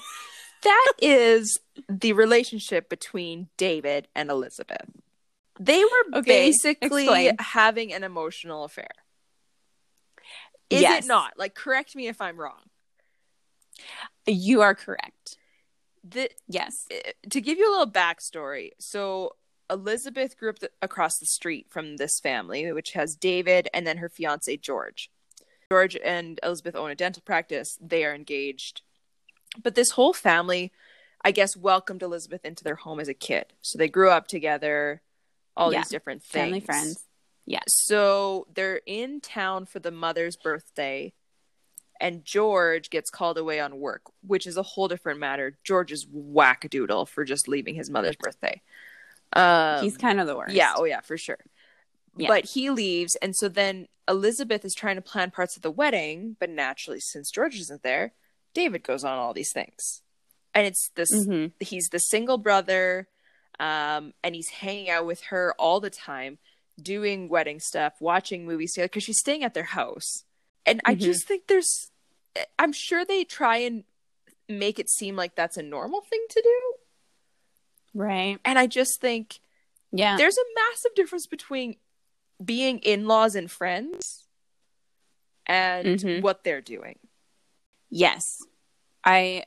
that 0.62 0.92
is 1.02 1.58
the 1.86 2.14
relationship 2.14 2.88
between 2.88 3.48
David 3.58 4.08
and 4.14 4.30
Elizabeth. 4.30 4.86
They 5.58 5.82
were 5.84 6.18
Okay, 6.18 6.50
basically 6.50 7.04
explain. 7.06 7.36
having 7.38 7.92
an 7.92 8.04
emotional 8.04 8.64
affair. 8.64 8.90
Is 10.68 10.82
Yes. 10.82 11.04
it 11.04 11.08
not? 11.08 11.38
Like, 11.38 11.54
correct 11.54 11.94
me 11.96 12.08
if 12.08 12.20
I'm 12.20 12.36
wrong. 12.36 12.62
You 14.26 14.62
are 14.62 14.74
correct. 14.74 15.36
The, 16.04 16.30
Yes. 16.48 16.72
uh, 16.92 17.10
to 17.30 17.40
give 17.40 17.58
you 17.58 17.68
a 17.68 17.72
little 17.72 17.90
backstory, 17.92 18.70
so 18.78 19.36
Elizabeth 19.70 20.36
grew 20.36 20.50
up 20.50 20.58
th- 20.60 20.72
across 20.82 21.18
the 21.18 21.26
street 21.26 21.66
from 21.70 21.96
this 21.96 22.20
family, 22.20 22.70
which 22.72 22.92
has 22.92 23.16
David 23.16 23.68
and 23.74 23.86
then 23.86 23.98
her 23.98 24.08
fiance 24.08 24.56
George. 24.58 25.10
George 25.70 25.96
and 26.04 26.38
Elizabeth 26.44 26.76
own 26.76 26.90
a 26.90 26.94
dental 26.94 27.22
practice. 27.24 27.76
They 27.80 28.04
are 28.04 28.14
engaged, 28.14 28.82
but 29.60 29.74
this 29.74 29.90
whole 29.92 30.12
family, 30.12 30.72
I 31.24 31.32
guess, 31.32 31.56
welcomed 31.56 32.02
Elizabeth 32.02 32.44
into 32.44 32.62
their 32.62 32.76
home 32.76 33.00
as 33.00 33.08
a 33.08 33.14
kid. 33.14 33.52
So 33.62 33.76
they 33.78 33.88
grew 33.88 34.10
up 34.10 34.28
together. 34.28 35.02
All 35.56 35.72
Yeah. 35.72 35.80
these 35.80 35.88
different 35.88 36.22
things. 36.22 36.42
Family 36.42 36.60
friends. 36.60 37.02
Yeah. 37.46 37.60
So 37.68 38.46
they're 38.54 38.80
in 38.86 39.20
town 39.20 39.66
for 39.66 39.78
the 39.78 39.90
mother's 39.90 40.36
birthday, 40.36 41.12
and 42.00 42.24
George 42.24 42.90
gets 42.90 43.08
called 43.10 43.38
away 43.38 43.60
on 43.60 43.78
work, 43.78 44.02
which 44.26 44.46
is 44.46 44.56
a 44.56 44.62
whole 44.62 44.88
different 44.88 45.20
matter. 45.20 45.56
George 45.64 45.92
is 45.92 46.06
wackadoodle 46.06 47.08
for 47.08 47.24
just 47.24 47.48
leaving 47.48 47.74
his 47.74 47.88
mother's 47.88 48.16
birthday. 48.16 48.60
Um, 49.32 49.82
He's 49.82 49.96
kind 49.96 50.20
of 50.20 50.26
the 50.26 50.36
worst. 50.36 50.54
yeah, 50.54 50.74
oh 50.76 50.84
yeah, 50.84 51.00
for 51.00 51.16
sure. 51.16 51.38
Yeah. 52.16 52.28
But 52.28 52.44
he 52.46 52.70
leaves, 52.70 53.14
and 53.16 53.34
so 53.36 53.48
then 53.48 53.88
Elizabeth 54.08 54.64
is 54.64 54.74
trying 54.74 54.96
to 54.96 55.02
plan 55.02 55.30
parts 55.30 55.56
of 55.56 55.62
the 55.62 55.70
wedding, 55.70 56.36
but 56.38 56.48
naturally, 56.50 57.00
since 57.00 57.30
George 57.30 57.58
isn't 57.58 57.82
there, 57.82 58.12
David 58.54 58.82
goes 58.82 59.04
on 59.04 59.18
all 59.18 59.34
these 59.34 59.52
things, 59.52 60.02
and 60.54 60.66
it's 60.66 60.90
this. 60.94 61.12
Mhm. 61.14 61.52
He's 61.60 61.88
the 61.90 61.98
single 61.98 62.38
brother, 62.38 63.08
um, 63.60 64.12
and 64.22 64.34
he's 64.34 64.48
hanging 64.50 64.90
out 64.90 65.06
with 65.06 65.22
her 65.24 65.54
all 65.58 65.80
the 65.80 65.90
time, 65.90 66.38
doing 66.80 67.28
wedding 67.28 67.60
stuff, 67.60 67.94
watching 68.00 68.44
movies 68.46 68.74
together 68.74 68.88
because 68.88 69.04
she's 69.04 69.18
staying 69.18 69.44
at 69.44 69.54
their 69.54 69.64
house, 69.64 70.24
and 70.64 70.80
I 70.84 70.94
Mhm. 70.94 71.00
just 71.00 71.26
think 71.26 71.46
there's. 71.46 71.90
I'm 72.58 72.72
sure 72.72 73.04
they 73.04 73.24
try 73.24 73.56
and 73.58 73.84
make 74.48 74.78
it 74.78 74.90
seem 74.90 75.16
like 75.16 75.34
that's 75.34 75.56
a 75.56 75.62
normal 75.62 76.02
thing 76.02 76.24
to 76.30 76.42
do, 76.42 76.74
Right. 77.94 78.38
and 78.44 78.58
I 78.58 78.66
just 78.66 79.00
think 79.00 79.40
Yeah. 79.90 80.16
there's 80.16 80.36
a 80.36 80.44
massive 80.54 80.94
difference 80.94 81.26
between 81.26 81.76
being 82.44 82.78
in-laws 82.80 83.34
and 83.34 83.50
friends 83.50 84.28
and 85.46 85.98
Mhm. 85.98 86.20
what 86.22 86.44
they're 86.44 86.60
doing. 86.60 86.98
Yes. 87.88 88.22
I 89.04 89.44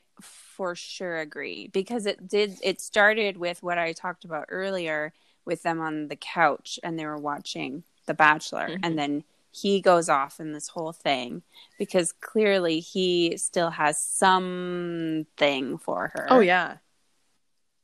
for 0.60 0.74
sure 0.74 1.16
agree 1.16 1.68
because 1.72 2.04
it 2.04 2.28
did 2.28 2.58
it 2.62 2.82
started 2.82 3.38
with 3.38 3.62
what 3.62 3.78
I 3.78 3.94
talked 3.94 4.26
about 4.26 4.44
earlier 4.50 5.14
with 5.46 5.62
them 5.62 5.80
on 5.80 6.08
the 6.08 6.16
couch 6.16 6.78
and 6.82 6.98
they 6.98 7.06
were 7.06 7.16
watching 7.16 7.82
The 8.04 8.12
Bachelor 8.12 8.68
Mhm. 8.68 8.80
and 8.82 8.98
then 8.98 9.24
he 9.52 9.80
goes 9.80 10.10
off 10.10 10.38
in 10.38 10.52
this 10.52 10.68
whole 10.68 10.92
thing 10.92 11.42
because 11.78 12.12
clearly 12.12 12.78
he 12.78 13.38
still 13.38 13.70
has 13.70 14.04
something 14.04 15.78
for 15.78 16.12
her. 16.14 16.26
Oh 16.28 16.40
yeah. 16.40 16.76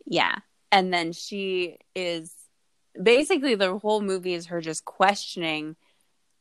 Yeah. 0.05 0.37
And 0.71 0.93
then 0.93 1.13
she 1.15 1.79
is 1.95 2.35
basically 3.03 3.55
the 3.55 3.79
whole 3.79 4.03
movie 4.03 4.35
is 4.35 4.47
her 4.49 4.61
just 4.61 4.85
questioning 4.85 5.77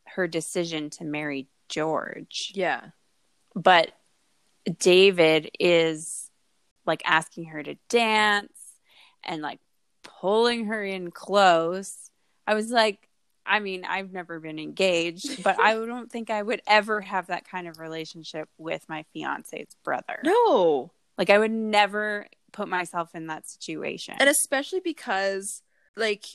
her 0.04 0.28
decision 0.28 0.90
to 0.90 1.06
marry 1.06 1.48
George. 1.70 2.52
Yeah. 2.54 2.90
But 3.56 3.94
David 4.80 5.52
is 5.60 6.30
like 6.86 7.02
asking 7.06 7.46
her 7.46 7.62
to 7.64 7.76
dance 7.90 8.54
and 9.24 9.42
like 9.42 9.60
pulling 10.04 10.66
her 10.66 10.84
in 10.84 11.12
close. 11.12 12.12
I 12.48 12.54
was 12.54 12.70
like, 12.70 13.08
I 13.46 13.60
mean, 13.60 13.86
I've 13.86 14.12
never 14.12 14.40
been 14.40 14.60
engaged, 14.60 15.44
but 15.44 15.60
I 15.60 15.74
don't 15.86 16.12
think 16.12 16.30
I 16.30 16.42
would 16.42 16.62
ever 16.68 17.02
have 17.02 17.28
that 17.28 17.48
kind 17.48 17.68
of 17.68 17.80
relationship 17.80 18.50
with 18.58 18.88
my 18.90 19.06
fiance's 19.14 19.76
brother. 19.84 20.20
No. 20.24 20.92
Like, 21.18 21.30
I 21.30 21.38
would 21.38 21.52
never 21.52 22.28
put 22.52 22.68
myself 22.68 23.14
in 23.14 23.28
that 23.28 23.48
situation. 23.48 24.16
And 24.20 24.30
especially 24.30 24.80
because 24.80 25.62
like 25.96 26.26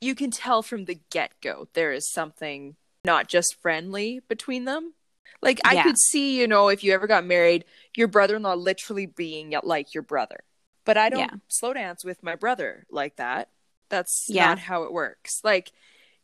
you 0.00 0.14
can 0.14 0.30
tell 0.30 0.62
from 0.62 0.84
the 0.84 0.98
get-go 1.10 1.68
there 1.74 1.92
is 1.92 2.10
something 2.12 2.76
not 3.04 3.28
just 3.28 3.56
friendly 3.60 4.20
between 4.28 4.64
them. 4.64 4.94
Like 5.42 5.60
I 5.64 5.74
Yeah. 5.74 5.82
could 5.84 5.98
see, 5.98 6.38
you 6.38 6.46
know, 6.46 6.68
if 6.68 6.82
you 6.82 6.92
ever 6.92 7.06
got 7.06 7.24
married, 7.24 7.64
your 7.96 8.08
brother-in-law 8.08 8.54
literally 8.54 9.06
being 9.06 9.54
like 9.62 9.94
your 9.94 10.02
brother. 10.02 10.40
But 10.84 10.96
I 10.96 11.08
don't 11.10 11.20
Yeah. 11.20 11.36
slow 11.48 11.74
dance 11.74 12.04
with 12.04 12.22
my 12.22 12.34
brother 12.34 12.86
like 12.90 13.16
that. 13.16 13.50
That's 13.88 14.26
Yeah. 14.28 14.46
not 14.46 14.58
how 14.58 14.84
it 14.84 14.92
works. 14.92 15.40
Like, 15.44 15.72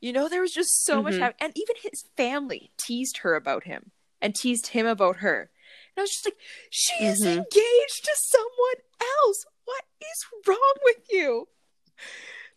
you 0.00 0.12
know, 0.12 0.28
there 0.28 0.40
was 0.40 0.52
just 0.52 0.84
so 0.84 1.02
much 1.02 1.14
Mhm. 1.14 1.18
hap- 1.20 1.36
and 1.40 1.52
even 1.56 1.76
his 1.82 2.04
family 2.16 2.72
teased 2.76 3.18
her 3.18 3.34
about 3.34 3.64
him 3.64 3.92
and 4.20 4.34
teased 4.34 4.68
him 4.68 4.86
about 4.86 5.16
her. 5.16 5.50
And 5.96 5.98
I 5.98 6.00
was 6.02 6.10
just 6.10 6.26
like, 6.26 6.38
she 6.70 7.04
is 7.04 7.24
Mhm. 7.24 7.36
engaged 7.36 8.04
to 8.04 8.12
someone 8.16 8.82
else. 9.00 9.46
What 9.64 9.84
is 10.00 10.26
wrong 10.46 10.74
with 10.82 11.06
you? 11.10 11.48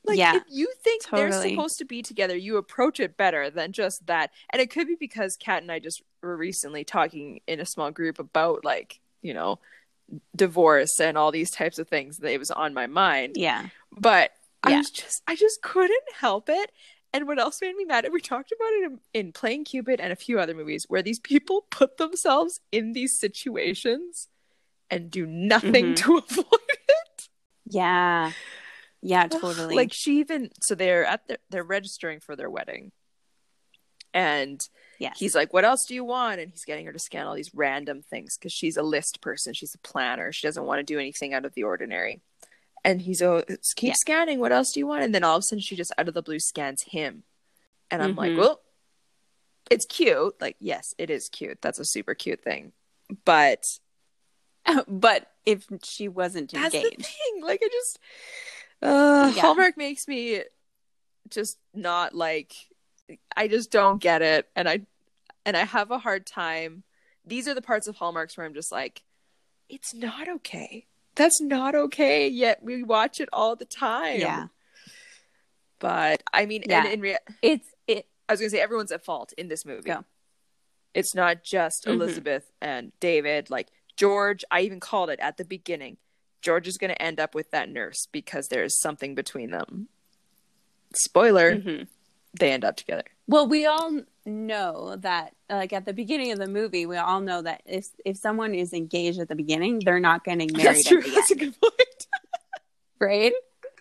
Like, 0.03 0.17
Yeah, 0.17 0.37
if 0.37 0.43
you 0.49 0.71
think 0.81 1.03
they're 1.09 1.31
supposed 1.31 1.77
to 1.79 1.85
be 1.85 2.01
together, 2.01 2.35
you 2.35 2.57
approach 2.57 2.99
it 2.99 3.17
better 3.17 3.49
than 3.49 3.73
just 3.73 4.05
that. 4.07 4.31
And 4.49 4.61
it 4.61 4.71
could 4.71 4.87
be 4.87 4.95
because 4.95 5.35
Kat 5.35 5.61
and 5.61 5.71
I 5.71 5.79
just 5.79 6.01
were 6.21 6.35
recently 6.37 6.83
talking 6.83 7.41
in 7.47 7.59
a 7.59 7.65
small 7.65 7.91
group 7.91 8.19
about, 8.19 8.63
like, 8.65 8.99
you 9.21 9.33
know, 9.33 9.59
divorce 10.35 10.99
and 10.99 11.17
all 11.17 11.31
these 11.31 11.51
types 11.51 11.79
of 11.79 11.87
things 11.87 12.17
that 12.17 12.31
it 12.31 12.39
was 12.39 12.51
on 12.51 12.73
my 12.73 12.87
mind. 12.87 13.35
yeah. 13.37 13.67
But 13.91 14.31
I 14.63 14.77
was 14.77 14.89
just, 14.89 15.21
I 15.27 15.35
just 15.35 15.61
couldn't 15.61 16.13
help 16.19 16.49
it. 16.49 16.71
And 17.13 17.25
what 17.27 17.39
else 17.39 17.61
made 17.61 17.75
me 17.75 17.85
mad? 17.85 18.03
And 18.05 18.13
we 18.13 18.19
talked 18.21 18.51
about 18.51 18.67
it 18.73 18.83
in, 18.85 18.99
in 19.27 19.31
Playing 19.31 19.63
Cupid 19.65 19.99
and 20.01 20.11
a 20.11 20.15
few 20.15 20.39
other 20.39 20.53
movies 20.53 20.85
where 20.87 21.01
these 21.01 21.19
people 21.19 21.61
put 21.69 21.97
themselves 21.97 22.59
in 22.71 22.93
these 22.93 23.17
situations 23.19 24.27
and 24.89 25.09
do 25.11 25.25
nothing 25.25 25.93
Mhm. 25.93 25.95
to 25.97 26.17
avoid 26.29 26.45
it. 26.69 27.29
Yeah. 27.65 28.31
Yeah, 29.01 29.27
totally. 29.27 29.75
Like 29.75 29.91
she 29.93 30.19
even 30.19 30.49
so 30.61 30.73
they're 30.75 31.05
at 31.05 31.27
the, 31.27 31.39
they're 31.49 31.63
registering 31.63 32.19
for 32.19 32.35
their 32.35 32.49
wedding, 32.49 32.91
and 34.13 34.59
yes. 34.99 35.17
he's 35.19 35.35
like, 35.35 35.53
"What 35.53 35.65
else 35.65 35.85
do 35.85 35.93
you 35.95 36.03
want?" 36.03 36.39
And 36.39 36.51
he's 36.51 36.65
getting 36.65 36.85
her 36.85 36.93
to 36.93 36.99
scan 36.99 37.25
all 37.27 37.35
these 37.35 37.53
random 37.53 38.01
things 38.01 38.37
because 38.37 38.51
she's 38.53 38.77
a 38.77 38.83
list 38.83 39.21
person, 39.21 39.53
she's 39.53 39.73
a 39.75 39.79
planner, 39.79 40.31
she 40.31 40.47
doesn't 40.47 40.63
want 40.65 40.79
to 40.79 40.83
do 40.83 40.99
anything 40.99 41.33
out 41.33 41.45
of 41.45 41.53
the 41.53 41.63
ordinary. 41.63 42.21
And 42.85 43.01
he's 43.01 43.21
oh, 43.21 43.43
keep 43.75 43.89
Yeah. 43.89 43.93
scanning. 43.97 44.39
What 44.39 44.51
else 44.51 44.71
do 44.73 44.79
you 44.79 44.87
want? 44.87 45.03
And 45.03 45.13
then 45.13 45.23
all 45.23 45.35
of 45.37 45.39
a 45.41 45.43
sudden, 45.43 45.61
she 45.61 45.75
just 45.75 45.91
out 45.97 46.07
of 46.07 46.13
the 46.13 46.21
blue 46.21 46.39
scans 46.39 46.83
him, 46.83 47.23
and 47.91 48.01
I'm 48.01 48.15
like, 48.15 48.31
Mhm. 48.31 48.37
well, 48.37 48.61
it's 49.69 49.85
cute. 49.85 50.39
Like, 50.39 50.55
yes, 50.59 50.93
it 50.97 51.09
is 51.09 51.27
cute. 51.27 51.59
That's 51.61 51.79
a 51.79 51.85
super 51.85 52.13
cute 52.15 52.41
thing, 52.41 52.71
but 53.25 53.63
but 54.87 55.31
if 55.45 55.65
she 55.83 56.07
wasn't 56.07 56.51
That's 56.51 56.71
the 56.73 56.83
engaged. 56.83 57.05
thing. 57.05 57.41
Like 57.43 57.61
I 57.63 57.69
just 57.71 57.99
uh 58.81 59.31
Yeah. 59.35 59.41
Hallmark 59.41 59.77
makes 59.77 60.07
me 60.07 60.43
just 61.29 61.57
not 61.73 62.13
like 62.15 62.53
I 63.35 63.47
just 63.47 63.71
don't 63.71 64.01
get 64.01 64.21
it 64.21 64.47
and 64.55 64.67
I 64.67 64.81
and 65.45 65.55
I 65.55 65.63
have 65.65 65.91
a 65.91 65.99
hard 65.99 66.25
time. 66.25 66.83
These 67.25 67.47
are 67.47 67.53
the 67.53 67.61
parts 67.61 67.87
of 67.87 67.95
Hallmarks 67.95 68.37
where 68.37 68.45
I'm 68.45 68.53
just 68.53 68.71
like 68.71 69.03
it's 69.69 69.93
not 69.93 70.27
okay. 70.27 70.85
That's 71.15 71.41
not 71.41 71.75
okay. 71.75 72.27
Yet 72.27 72.61
we 72.63 72.83
watch 72.83 73.19
it 73.19 73.29
all 73.33 73.55
the 73.55 73.65
time. 73.65 74.19
Yeah. 74.19 74.47
But 75.79 76.23
I 76.33 76.45
mean 76.45 76.63
Yeah. 76.67 76.83
and 76.83 76.93
in 76.93 77.01
rea- 77.01 77.17
It's 77.41 77.67
it 77.87 78.07
I 78.29 78.33
was 78.33 78.39
going 78.41 78.49
to 78.51 78.55
say 78.57 78.61
everyone's 78.61 78.91
at 78.91 79.05
fault 79.05 79.31
in 79.37 79.47
this 79.47 79.65
movie. 79.65 79.83
Go. 79.89 80.03
It's 80.93 81.15
not 81.15 81.43
just 81.43 81.85
Mhm. 81.85 81.93
Elizabeth 81.93 82.51
and 82.61 82.91
David. 82.99 83.49
Like 83.49 83.67
George, 83.95 84.43
I 84.51 84.61
even 84.61 84.79
called 84.79 85.09
it 85.09 85.19
at 85.21 85.37
the 85.37 85.45
beginning. 85.45 85.97
George 86.41 86.67
is 86.67 86.77
going 86.77 86.89
to 86.89 87.01
end 87.01 87.19
up 87.19 87.33
with 87.33 87.51
that 87.51 87.69
nurse 87.69 88.07
because 88.11 88.47
there 88.49 88.63
is 88.63 88.77
something 88.79 89.15
between 89.15 89.51
them. 89.51 89.87
Spoiler, 90.93 91.55
Mhm. 91.55 91.87
They 92.39 92.51
end 92.51 92.63
up 92.65 92.75
together. 92.77 93.03
Well, 93.27 93.47
we 93.47 93.65
all 93.65 94.01
know 94.25 94.95
that, 94.97 95.33
like 95.49 95.73
at 95.73 95.85
the 95.85 95.93
beginning 95.93 96.31
of 96.31 96.39
the 96.39 96.47
movie, 96.47 96.85
we 96.85 96.97
all 96.97 97.19
know 97.21 97.41
that 97.41 97.61
if 97.65 97.89
if 98.05 98.17
someone 98.17 98.53
is 98.55 98.73
engaged 98.73 99.19
at 99.19 99.27
the 99.29 99.35
beginning, 99.35 99.79
they're 99.83 99.99
not 99.99 100.23
getting 100.23 100.49
married 100.53 100.65
That's 100.67 100.83
true. 100.87 101.01
That's 101.01 101.31
a 101.31 101.35
good 101.35 101.59
point. 101.59 102.07
right? 102.99 103.33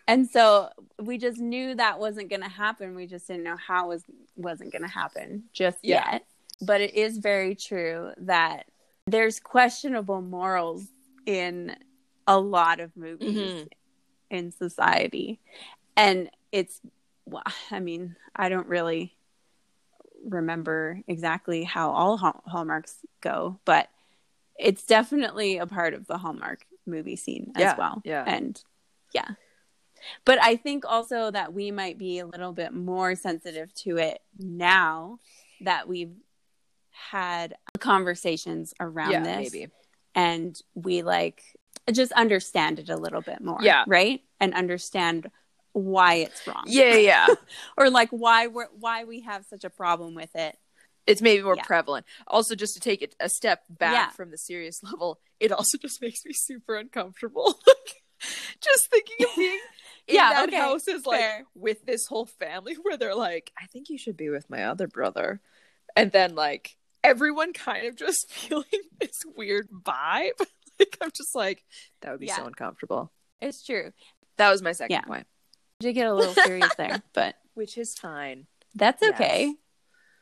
And 0.08 0.28
so 0.28 0.68
we 1.00 1.18
just 1.18 1.38
knew 1.38 1.74
that 1.74 1.98
wasn't 1.98 2.30
going 2.30 2.42
to 2.42 2.48
happen. 2.48 2.94
We 2.94 3.06
just 3.06 3.26
didn't 3.26 3.42
know 3.44 3.56
how 3.56 3.86
it 3.86 3.88
was 3.94 4.04
wasn't 4.36 4.70
going 4.72 4.82
to 4.82 4.88
happen 4.88 5.44
just 5.52 5.78
Yeah. 5.82 6.12
yet. 6.12 6.26
But 6.62 6.80
it 6.80 6.94
is 6.94 7.18
very 7.18 7.54
true 7.54 8.12
that 8.18 8.66
there's 9.06 9.40
questionable 9.40 10.22
morals 10.22 10.86
in 11.26 11.76
a 12.26 12.38
lot 12.38 12.80
of 12.80 12.96
movies 12.96 13.36
Mhm. 13.64 13.68
in 14.30 14.52
society, 14.52 15.40
and 15.96 16.30
it's. 16.52 16.80
Well, 17.26 17.42
I 17.70 17.80
mean, 17.80 18.16
I 18.34 18.48
don't 18.48 18.68
really 18.68 19.12
remember 20.24 21.00
exactly 21.06 21.62
how 21.62 21.90
all 21.90 22.16
Hall- 22.16 22.42
hallmarks 22.46 22.96
go 23.20 23.60
but 23.64 23.88
it's 24.58 24.84
definitely 24.84 25.58
a 25.58 25.66
part 25.66 25.94
of 25.94 26.06
the 26.06 26.18
hallmark 26.18 26.66
movie 26.86 27.14
scene 27.14 27.52
as 27.54 27.60
Yeah, 27.60 27.76
well 27.76 28.02
yeah. 28.04 28.24
and 28.26 28.60
yeah 29.14 29.28
but 30.24 30.42
i 30.42 30.56
think 30.56 30.84
also 30.84 31.30
that 31.30 31.52
we 31.52 31.70
might 31.70 31.96
be 31.96 32.18
a 32.18 32.26
little 32.26 32.52
bit 32.52 32.72
more 32.72 33.14
sensitive 33.14 33.72
to 33.74 33.98
it 33.98 34.20
now 34.38 35.20
that 35.60 35.86
we've 35.86 36.14
had 36.90 37.54
conversations 37.78 38.74
around 38.80 39.10
yeah, 39.12 39.22
this 39.22 39.52
maybe. 39.52 39.68
and 40.14 40.60
we 40.74 41.02
like 41.02 41.42
just 41.92 42.10
understand 42.12 42.80
it 42.80 42.88
a 42.88 42.96
little 42.96 43.20
bit 43.20 43.40
more 43.40 43.58
Yeah. 43.62 43.84
right 43.86 44.22
and 44.40 44.54
understand 44.54 45.30
why 45.78 46.14
it's 46.14 46.46
wrong 46.46 46.64
Yeah, 46.66 46.94
yeah. 46.94 47.26
or 47.76 47.90
like 47.90 48.08
why 48.10 48.46
we're 48.46 48.68
why 48.78 49.04
we 49.04 49.20
have 49.20 49.44
such 49.44 49.62
a 49.64 49.70
problem 49.70 50.14
with 50.14 50.34
it 50.34 50.56
it's 51.06 51.22
maybe 51.22 51.40
more 51.40 51.54
Yeah. 51.54 51.62
prevalent. 51.62 52.04
Also, 52.26 52.56
just 52.56 52.74
to 52.74 52.80
take 52.80 53.00
it 53.00 53.14
a 53.20 53.28
step 53.28 53.62
back 53.70 53.92
Yeah. 53.92 54.08
from 54.10 54.32
the 54.32 54.38
serious 54.38 54.82
level, 54.82 55.20
it 55.38 55.52
also 55.52 55.78
just 55.86 56.02
makes 56.02 56.24
me 56.24 56.32
super 56.32 56.74
uncomfortable. 56.74 57.60
just 58.60 58.90
thinking 58.90 59.14
of 59.24 59.36
being 59.36 59.60
in 60.08 60.14
Yeah, 60.16 60.30
that 60.32 60.48
okay, 60.48 60.56
house 60.56 60.88
is 60.88 61.06
like 61.06 61.20
fair. 61.20 61.44
with 61.54 61.86
this 61.86 62.06
whole 62.08 62.26
family 62.26 62.74
where 62.82 62.96
they're 62.96 63.14
like, 63.14 63.52
I 63.56 63.66
think 63.66 63.88
you 63.88 63.98
should 63.98 64.16
be 64.16 64.30
with 64.30 64.50
my 64.50 64.64
other 64.64 64.88
brother. 64.88 65.40
And 65.94 66.10
then 66.10 66.34
like 66.34 66.76
everyone 67.04 67.52
kind 67.52 67.86
of 67.86 67.94
just 67.94 68.28
feeling 68.32 68.64
this 69.00 69.22
weird 69.36 69.68
vibe. 69.70 70.30
like 70.80 70.98
I'm 71.00 71.10
just 71.16 71.36
like, 71.36 71.62
that 72.00 72.10
would 72.10 72.20
be 72.20 72.26
Yeah. 72.26 72.38
so 72.38 72.46
uncomfortable. 72.46 73.12
It's 73.40 73.64
true. 73.64 73.92
That 74.38 74.50
was 74.50 74.60
my 74.60 74.72
second 74.72 74.94
Yeah. 74.94 75.02
point. 75.02 75.26
Did 75.80 75.92
get 75.92 76.06
a 76.06 76.14
little 76.14 76.34
serious 76.34 76.74
there, 76.76 77.02
but 77.12 77.36
Which 77.54 77.76
is 77.76 77.94
fine. 77.94 78.46
that's 78.74 79.02
Yes. 79.02 79.14
okay. 79.14 79.54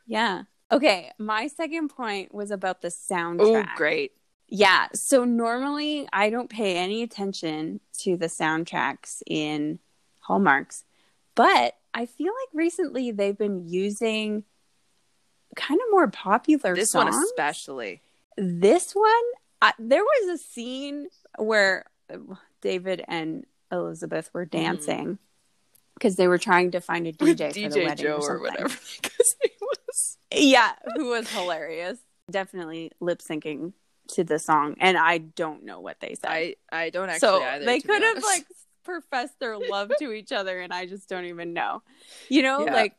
Yeah. 0.05 0.43
Okay. 0.71 1.11
My 1.17 1.47
second 1.47 1.89
point 1.89 2.33
was 2.33 2.51
about 2.51 2.81
the 2.81 2.89
soundtrack. 2.89 3.69
Oh, 3.71 3.77
great. 3.77 4.11
Yeah. 4.47 4.87
So 4.93 5.23
normally 5.23 6.07
I 6.11 6.29
don't 6.29 6.49
pay 6.49 6.77
any 6.77 7.03
attention 7.03 7.79
to 7.99 8.17
the 8.17 8.27
soundtracks 8.27 9.21
in 9.25 9.79
Hallmarks, 10.19 10.83
but 11.35 11.75
I 11.93 12.05
feel 12.05 12.33
like 12.33 12.49
recently 12.53 13.11
they've 13.11 13.37
been 13.37 13.67
using 13.67 14.43
kind 15.55 15.79
of 15.79 15.87
more 15.91 16.09
popular 16.09 16.75
This 16.75 16.91
songs. 16.91 17.15
one 17.15 17.23
especially. 17.23 18.01
This 18.37 18.93
one, 18.93 19.23
I, 19.61 19.73
there 19.79 20.03
was 20.03 20.39
a 20.39 20.43
scene 20.43 21.07
where 21.37 21.85
David 22.61 23.03
and 23.07 23.45
Elizabeth 23.71 24.29
were 24.33 24.45
mm-hmm. 24.45 24.61
dancing 24.61 25.19
because 25.95 26.15
they 26.15 26.27
were 26.27 26.37
trying 26.37 26.71
to 26.71 26.81
find 26.81 27.07
a 27.07 27.13
DJ 27.13 27.21
With 27.47 27.53
for 27.53 27.69
the 27.79 27.83
wedding 27.85 28.05
Joe 28.05 28.19
or, 28.21 28.35
or 28.35 28.41
whatever 28.41 28.69
was. 29.61 30.17
Yeah, 30.33 30.73
who 30.95 31.09
was 31.09 31.29
hilarious. 31.29 31.97
Definitely 32.29 32.91
lip 32.99 33.21
syncing 33.21 33.73
to 34.09 34.23
the 34.23 34.39
song, 34.39 34.75
and 34.79 34.97
I 34.97 35.17
don't 35.19 35.63
know 35.63 35.79
what 35.79 35.99
they 35.99 36.15
said. 36.15 36.29
I 36.29 36.55
I 36.71 36.89
don't 36.89 37.09
actually 37.09 37.19
so 37.19 37.41
either. 37.43 37.65
they 37.65 37.79
could 37.79 38.01
have 38.01 38.23
like 38.23 38.45
professed 38.83 39.39
their 39.39 39.57
love 39.57 39.91
to 39.99 40.11
each 40.11 40.31
other, 40.31 40.59
and 40.59 40.73
I 40.73 40.85
just 40.85 41.07
don't 41.09 41.25
even 41.25 41.53
know. 41.53 41.81
You 42.29 42.41
know, 42.43 42.65
Yeah. 42.65 42.73
like. 42.73 42.93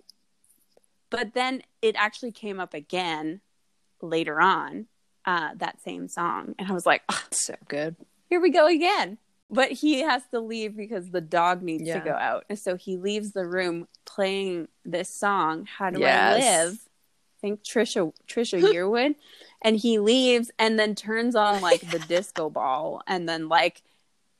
But 1.09 1.35
then 1.35 1.63
it 1.83 1.95
actually 1.97 2.33
came 2.33 2.59
up 2.59 2.75
again 2.75 3.41
later 4.03 4.41
on, 4.41 4.87
uh, 5.25 5.51
that 5.57 5.81
same 5.83 6.09
song, 6.09 6.55
and 6.59 6.69
I 6.69 6.73
was 6.73 6.85
like, 6.85 7.03
"Ugh, 7.09 7.23
so 7.31 7.55
good. 7.69 7.95
here 8.29 8.41
we 8.41 8.51
go 8.51 8.67
again. 8.67 9.19
But 9.49 9.71
he 9.71 10.01
has 10.01 10.23
to 10.33 10.41
leave 10.41 10.77
because 10.77 11.11
the 11.11 11.21
dog 11.21 11.63
needs 11.63 11.85
Yeah. 11.85 12.01
to 12.01 12.05
go 12.05 12.13
out. 12.15 12.45
And 12.49 12.59
so 12.59 12.77
he 12.77 12.97
leaves 12.97 13.33
the 13.33 13.47
room 13.47 13.87
playing 14.05 14.69
this 14.85 15.09
song, 15.09 15.67
How 15.67 15.91
Do 15.91 16.03
I 16.05 16.35
Live? 16.35 16.75
I 16.75 17.39
think 17.41 17.63
Trisha 17.63 18.13
Trisha 18.27 18.61
Yearwood. 18.75 19.15
And 19.63 19.77
he 19.77 19.99
leaves 19.99 20.51
and 20.59 20.79
then 20.79 20.95
turns 20.95 21.37
on 21.37 21.61
like 21.61 21.89
the 21.91 21.99
disco 22.01 22.51
ball 22.51 23.03
and 23.07 23.29
then 23.29 23.49
like 23.49 23.83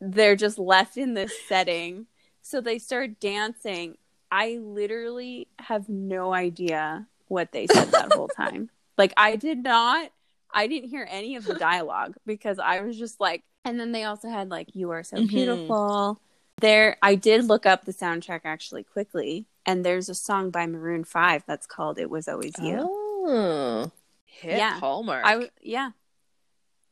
they're 0.01 0.37
just 0.37 0.59
left 0.59 0.97
in 0.97 1.15
this 1.15 1.33
setting. 1.49 2.07
So 2.43 2.61
they 2.61 2.79
start 2.79 3.21
dancing. 3.21 3.97
I 4.31 4.59
literally 4.61 5.47
have 5.59 5.89
no 5.89 6.35
idea 6.35 7.07
what 7.29 7.53
they 7.53 7.67
said 7.67 7.89
that 7.93 8.13
whole 8.13 8.29
time. 8.29 8.71
Like 8.99 9.13
I 9.19 9.37
did 9.37 9.63
not 9.63 10.11
I 10.55 10.67
didn't 10.69 10.89
hear 10.89 11.07
any 11.11 11.37
of 11.37 11.45
the 11.45 11.55
dialogue 11.55 12.17
because 12.25 12.59
I 12.59 12.81
was 12.81 12.99
just 12.99 13.21
like 13.21 13.45
and 13.67 13.79
then 13.81 13.93
they 13.93 14.05
also 14.05 14.29
had 14.31 14.49
like 14.51 14.75
you 14.75 14.91
are 14.91 15.03
so 15.03 15.17
Mhm. 15.19 15.29
beautiful. 15.29 16.21
There 16.61 16.97
I 17.03 17.17
did 17.17 17.45
look 17.45 17.67
up 17.67 17.85
the 17.85 17.93
soundtrack 17.93 18.41
actually 18.45 18.85
quickly 18.85 19.47
and 19.67 19.85
there's 19.85 20.09
a 20.09 20.15
song 20.15 20.51
by 20.51 20.67
Maroon 20.67 21.05
5 21.05 21.45
that's 21.47 21.67
called 21.67 21.99
It 21.99 22.09
Was 22.09 22.29
Always 22.29 22.55
You. 22.59 22.79
Oh. 22.81 23.91
Hit 24.25 24.57
Yeah. 24.59 24.79
Hallmark. 24.79 25.25
I 25.27 25.33
w- 25.33 25.51
yeah. 25.61 25.91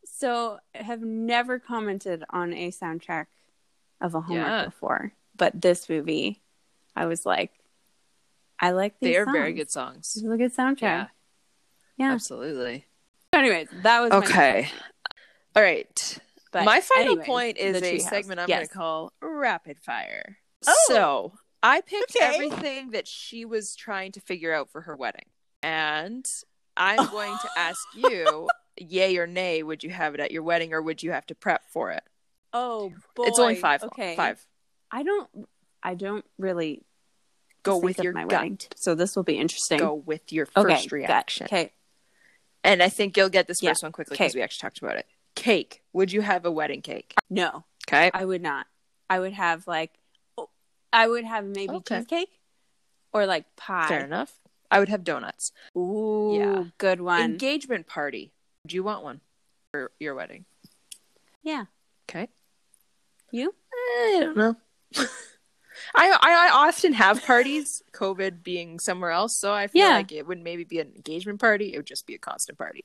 So 0.04 0.58
have 0.74 1.00
never 1.00 1.58
commented 1.58 2.24
on 2.30 2.52
a 2.52 2.70
soundtrack 2.70 3.26
of 4.00 4.14
a 4.14 4.20
Hallmark 4.20 4.46
Yeah. 4.48 4.64
before, 4.66 5.12
but 5.36 5.60
this 5.60 5.88
movie, 5.88 6.42
I 6.96 7.06
was 7.06 7.24
like, 7.24 7.52
I 8.60 8.70
like 8.72 8.98
these. 9.00 9.12
they 9.12 9.16
are 9.16 9.24
very 9.30 9.52
good 9.52 9.70
songs. 9.70 10.14
This 10.14 10.24
is 10.24 10.30
a 10.30 10.36
good 10.36 10.54
soundtrack. 10.54 10.80
Yeah, 10.80 11.06
Yeah. 11.96 12.12
absolutely. 12.12 12.86
Anyways, 13.32 13.68
that 13.82 14.00
was 14.00 14.12
Okay. 14.12 14.68
All 15.56 15.62
right. 15.62 16.18
But 16.54 16.64
My 16.64 16.80
final 16.80 17.06
anyways, 17.14 17.26
point 17.26 17.58
is 17.58 17.82
a 17.82 17.98
segment 17.98 18.38
I'm 18.38 18.48
Yes. 18.48 18.58
going 18.58 18.68
to 18.68 18.74
call 18.74 19.12
Rapid 19.20 19.80
Fire. 19.80 20.38
Oh. 20.64 20.74
So 20.86 21.32
I 21.64 21.80
picked 21.80 22.14
Okay. 22.16 22.24
everything 22.32 22.92
that 22.92 23.08
she 23.08 23.44
was 23.44 23.74
trying 23.74 24.12
to 24.12 24.20
figure 24.20 24.54
out 24.54 24.70
for 24.70 24.82
her 24.82 24.94
wedding. 24.94 25.26
And 25.64 26.24
I'm 26.76 27.00
oh. 27.00 27.08
going 27.10 27.36
to 27.36 27.48
ask 27.56 27.80
you, 27.96 28.48
yay 28.76 29.16
or 29.16 29.26
nay, 29.26 29.64
would 29.64 29.82
you 29.82 29.90
have 29.90 30.14
it 30.14 30.20
at 30.20 30.30
your 30.30 30.44
wedding 30.44 30.72
or 30.72 30.80
would 30.80 31.02
you 31.02 31.10
have 31.10 31.26
to 31.26 31.34
prep 31.34 31.62
for 31.72 31.90
it? 31.90 32.04
Oh 32.52 32.92
boy. 33.16 33.24
It's 33.24 33.40
only 33.40 33.56
five. 33.56 33.82
Okay. 33.82 34.14
Five. 34.14 34.46
I 34.92 35.02
don't. 35.02 35.28
I 35.82 35.94
don't 35.96 36.24
really 36.38 36.82
Go 37.64 37.78
with 37.78 37.98
your 37.98 38.12
my 38.12 38.22
gut. 38.22 38.30
wedding, 38.32 38.58
so 38.76 38.94
this 38.94 39.16
will 39.16 39.24
be 39.24 39.38
interesting. 39.38 39.80
Go 39.80 39.94
with 39.94 40.32
your 40.32 40.46
okay. 40.56 40.74
first 40.74 40.92
reaction. 40.92 41.46
Okay. 41.46 41.72
And 42.62 42.80
I 42.80 42.88
think 42.90 43.16
you'll 43.16 43.28
get 43.28 43.48
this 43.48 43.60
Yeah. 43.60 43.70
first 43.70 43.82
one 43.82 43.90
quickly 43.90 44.14
because 44.14 44.30
Okay. 44.30 44.38
we 44.38 44.42
actually 44.42 44.60
talked 44.68 44.78
about 44.78 44.96
it. 44.96 45.06
Cake. 45.34 45.82
Would 45.92 46.12
you 46.12 46.20
have 46.22 46.44
a 46.44 46.50
wedding 46.50 46.82
cake? 46.82 47.14
No. 47.30 47.64
Okay. 47.88 48.10
I 48.14 48.24
would 48.24 48.42
not. 48.42 48.66
I 49.10 49.18
would 49.20 49.32
have 49.32 49.66
like, 49.66 49.92
oh, 50.38 50.48
I 50.92 51.06
would 51.06 51.24
have 51.24 51.44
maybe 51.44 51.74
Okay. 51.74 51.98
cheesecake 51.98 52.40
or 53.12 53.26
like 53.26 53.44
pie. 53.56 53.88
Fair 53.88 54.04
enough. 54.04 54.32
I 54.70 54.78
would 54.80 54.88
have 54.88 55.04
donuts. 55.04 55.52
Ooh, 55.76 56.34
Yeah. 56.34 56.64
good 56.78 57.00
one. 57.00 57.20
Engagement 57.20 57.86
party. 57.86 58.32
Do 58.66 58.74
you 58.76 58.82
want 58.82 59.04
one 59.04 59.20
for 59.72 59.92
your 60.00 60.14
wedding? 60.14 60.46
yeah, 61.42 61.66
Okay. 62.08 62.28
you? 63.30 63.54
I 63.72 64.18
don't 64.20 64.36
know. 64.36 64.56
I, 65.94 66.10
I 66.10 66.48
I 66.48 66.50
often 66.52 66.92
have 66.94 67.22
parties, 67.24 67.82
COVID 67.92 68.42
being 68.42 68.78
somewhere 68.78 69.10
else, 69.10 69.36
so 69.38 69.52
I 69.52 69.66
feel 69.66 69.82
Yeah. 69.82 69.96
like 69.96 70.12
it 70.12 70.26
wouldn't 70.26 70.44
maybe 70.44 70.64
be 70.64 70.78
an 70.80 70.92
engagement 70.96 71.40
party. 71.40 71.74
It 71.74 71.76
would 71.76 71.86
just 71.86 72.06
be 72.06 72.14
a 72.14 72.18
constant 72.18 72.56
party. 72.56 72.84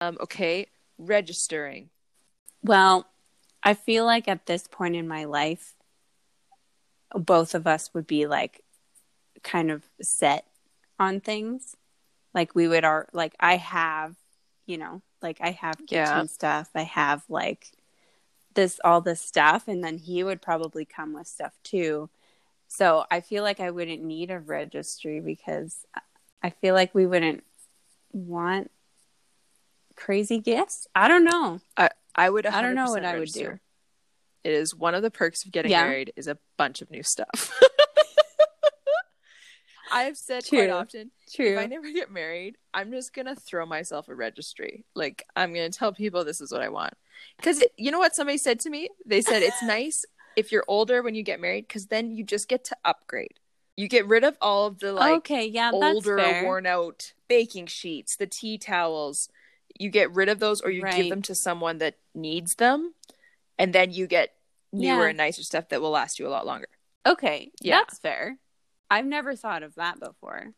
Um. 0.00 0.16
Okay. 0.20 0.66
Registering. 1.00 1.90
Well, 2.62 3.06
I 3.62 3.74
feel 3.74 4.04
like 4.04 4.28
at 4.28 4.46
this 4.46 4.66
point 4.66 4.96
in 4.96 5.08
my 5.08 5.24
life, 5.24 5.74
both 7.14 7.54
of 7.54 7.66
us 7.66 7.90
would 7.94 8.06
be 8.06 8.26
like 8.26 8.62
kind 9.42 9.70
of 9.70 9.84
set 10.00 10.46
on 10.98 11.20
things. 11.20 11.76
Like 12.34 12.54
we 12.54 12.68
would 12.68 12.84
are 12.84 13.08
like 13.12 13.34
I 13.40 13.56
have, 13.56 14.16
you 14.66 14.78
know, 14.78 15.02
like 15.22 15.38
I 15.40 15.50
have 15.52 15.78
kitchen 15.86 15.96
Yeah. 15.96 16.24
stuff. 16.26 16.70
I 16.74 16.82
have 16.82 17.22
like 17.28 17.72
this 18.54 18.80
all 18.84 19.00
this 19.00 19.20
stuff 19.20 19.68
and 19.68 19.82
then 19.82 19.98
he 19.98 20.22
would 20.22 20.42
probably 20.42 20.84
come 20.84 21.14
with 21.14 21.26
stuff 21.26 21.52
too. 21.62 22.10
So 22.68 23.04
I 23.10 23.20
feel 23.20 23.42
like 23.42 23.58
I 23.60 23.70
wouldn't 23.70 24.02
need 24.02 24.30
a 24.30 24.38
registry 24.38 25.20
because 25.20 25.84
I 26.42 26.50
feel 26.50 26.74
like 26.74 26.94
we 26.94 27.06
wouldn't 27.06 27.44
want 28.12 28.70
crazy 30.00 30.38
gifts. 30.40 30.86
I 30.94 31.06
don't 31.06 31.24
know. 31.24 31.60
I 31.76 31.90
I 32.14 32.28
would. 32.30 32.46
I 32.46 32.62
don't 32.62 32.74
know 32.74 32.86
100% 32.86 32.90
what 32.90 33.04
I 33.04 33.18
would 33.18 33.32
do. 33.32 33.58
It 34.42 34.52
is 34.52 34.74
one 34.74 34.94
of 34.94 35.02
the 35.02 35.10
perks 35.10 35.44
of 35.44 35.52
getting 35.52 35.70
Yeah. 35.70 35.84
married 35.86 36.12
is 36.16 36.26
a 36.26 36.38
bunch 36.56 36.80
of 36.82 36.90
new 36.90 37.02
stuff. 37.02 37.52
I 39.92 40.04
have 40.04 40.16
said 40.16 40.44
True. 40.44 40.58
quite 40.58 40.70
often 40.70 41.10
True. 41.34 41.46
if 41.54 41.58
I 41.58 41.66
never 41.66 41.90
get 41.92 42.12
married, 42.12 42.56
I'm 42.72 42.92
just 42.92 43.12
gonna 43.12 43.34
throw 43.34 43.66
myself 43.66 44.08
a 44.08 44.14
registry. 44.14 44.84
Like 44.94 45.24
I'm 45.34 45.52
gonna 45.52 45.68
tell 45.70 45.92
people 45.92 46.24
this 46.24 46.40
is 46.40 46.52
what 46.52 46.62
I 46.62 46.68
want. 46.68 46.94
Because 47.36 47.62
you 47.76 47.90
know 47.90 47.98
what 47.98 48.14
somebody 48.14 48.38
said 48.38 48.60
to 48.60 48.70
me? 48.70 48.88
They 49.04 49.20
said 49.20 49.42
it's 49.42 49.62
nice 49.64 50.04
if 50.36 50.52
you're 50.52 50.64
older 50.68 51.02
when 51.02 51.14
you 51.16 51.24
get 51.24 51.40
married, 51.40 51.66
because 51.66 51.86
then 51.86 52.12
you 52.12 52.22
just 52.24 52.48
get 52.48 52.64
to 52.64 52.76
upgrade. 52.84 53.34
You 53.76 53.88
get 53.88 54.06
rid 54.06 54.22
of 54.24 54.36
all 54.40 54.66
of 54.66 54.78
the 54.78 54.92
like 54.92 55.12
okay, 55.18 55.44
yeah, 55.46 55.72
older, 55.72 56.16
worn 56.44 56.66
out 56.66 57.12
baking 57.28 57.66
sheets, 57.66 58.14
the 58.16 58.26
tea 58.26 58.58
towels. 58.58 59.28
You 59.80 59.88
get 59.90 60.12
rid 60.14 60.28
of 60.28 60.38
those, 60.40 60.60
or 60.60 60.70
you 60.70 60.82
give 60.82 61.08
them 61.08 61.22
to 61.22 61.34
someone 61.34 61.78
that 61.78 61.94
needs 62.14 62.54
them, 62.56 62.92
and 63.58 63.72
then 63.72 63.92
you 63.92 64.06
get 64.06 64.34
newer 64.72 65.04
Yeah. 65.04 65.08
and 65.08 65.16
nicer 65.16 65.42
stuff 65.42 65.70
that 65.70 65.80
will 65.80 65.90
last 65.90 66.18
you 66.18 66.26
a 66.26 66.28
lot 66.28 66.44
longer. 66.44 66.68
Okay, 67.06 67.50
Yeah. 67.62 67.78
that's 67.78 67.98
fair. 67.98 68.36
I've 68.90 69.06
never 69.06 69.34
thought 69.34 69.62
of 69.62 69.74
that 69.76 69.98
before. 69.98 70.52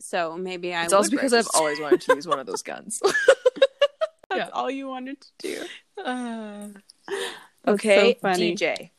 So 0.00 0.36
maybe 0.38 0.74
I 0.74 0.84
It's 0.84 0.94
also 0.94 1.10
because 1.10 1.34
I've 1.34 1.46
always 1.54 1.78
wanted 1.78 2.00
to 2.02 2.14
use 2.14 2.26
one 2.26 2.38
of 2.38 2.46
those 2.46 2.62
guns. 2.62 3.00
That's 4.30 4.48
Yeah. 4.48 4.48
all 4.52 4.70
you 4.70 4.88
wanted 4.88 5.20
to 5.20 5.28
do. 5.38 5.66
Uh, 6.02 6.68
that's 7.06 7.68
okay, 7.68 8.14
so 8.14 8.18
funny. 8.20 8.56
DJ. 8.56 8.90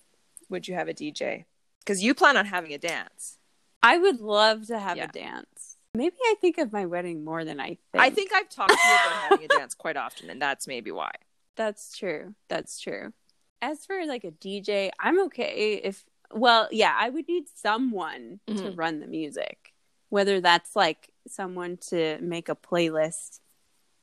Would 0.49 0.67
you 0.67 0.75
have 0.75 0.87
a 0.87 0.93
DJ? 0.93 1.45
Because 1.79 2.01
you 2.03 2.13
plan 2.13 2.37
on 2.37 2.45
having 2.45 2.71
a 2.73 2.77
dance. 2.77 3.37
I 3.83 3.97
would 3.97 4.21
love 4.21 4.67
to 4.67 4.79
have 4.79 4.95
Yeah. 4.97 5.05
a 5.05 5.11
dance. 5.11 5.54
Maybe 5.95 6.15
I 6.25 6.35
think 6.41 6.57
of 6.57 6.71
my 6.71 6.85
wedding 6.85 7.23
more 7.23 7.45
than 7.45 7.59
I 7.59 7.77
think. 7.91 8.03
I 8.03 8.09
think 8.09 8.31
I've 8.33 8.49
talked 8.49 8.81
to 8.81 8.89
you 8.89 8.95
about 8.95 9.17
having 9.17 9.45
a 9.45 9.47
dance 9.57 9.73
quite 9.73 9.97
often, 9.97 10.29
and 10.29 10.41
that's 10.41 10.67
maybe 10.67 10.91
why. 10.91 11.11
that's 11.55 11.97
true. 11.97 12.35
That's 12.49 12.79
true. 12.79 13.13
As 13.61 13.85
for 13.85 14.05
like 14.05 14.23
a 14.25 14.31
DJ, 14.31 14.89
I'm 14.99 15.19
okay 15.27 15.75
if 15.83 16.03
well, 16.33 16.67
yeah, 16.71 16.93
I 16.99 17.09
would 17.09 17.27
need 17.27 17.45
someone 17.53 18.39
to 18.47 18.53
Mhm. 18.53 18.77
run 18.77 18.99
the 18.99 19.07
music. 19.07 19.73
Whether 20.09 20.41
that's 20.41 20.75
like 20.75 21.11
someone 21.27 21.77
to 21.89 22.17
make 22.19 22.49
a 22.49 22.55
playlist 22.55 23.39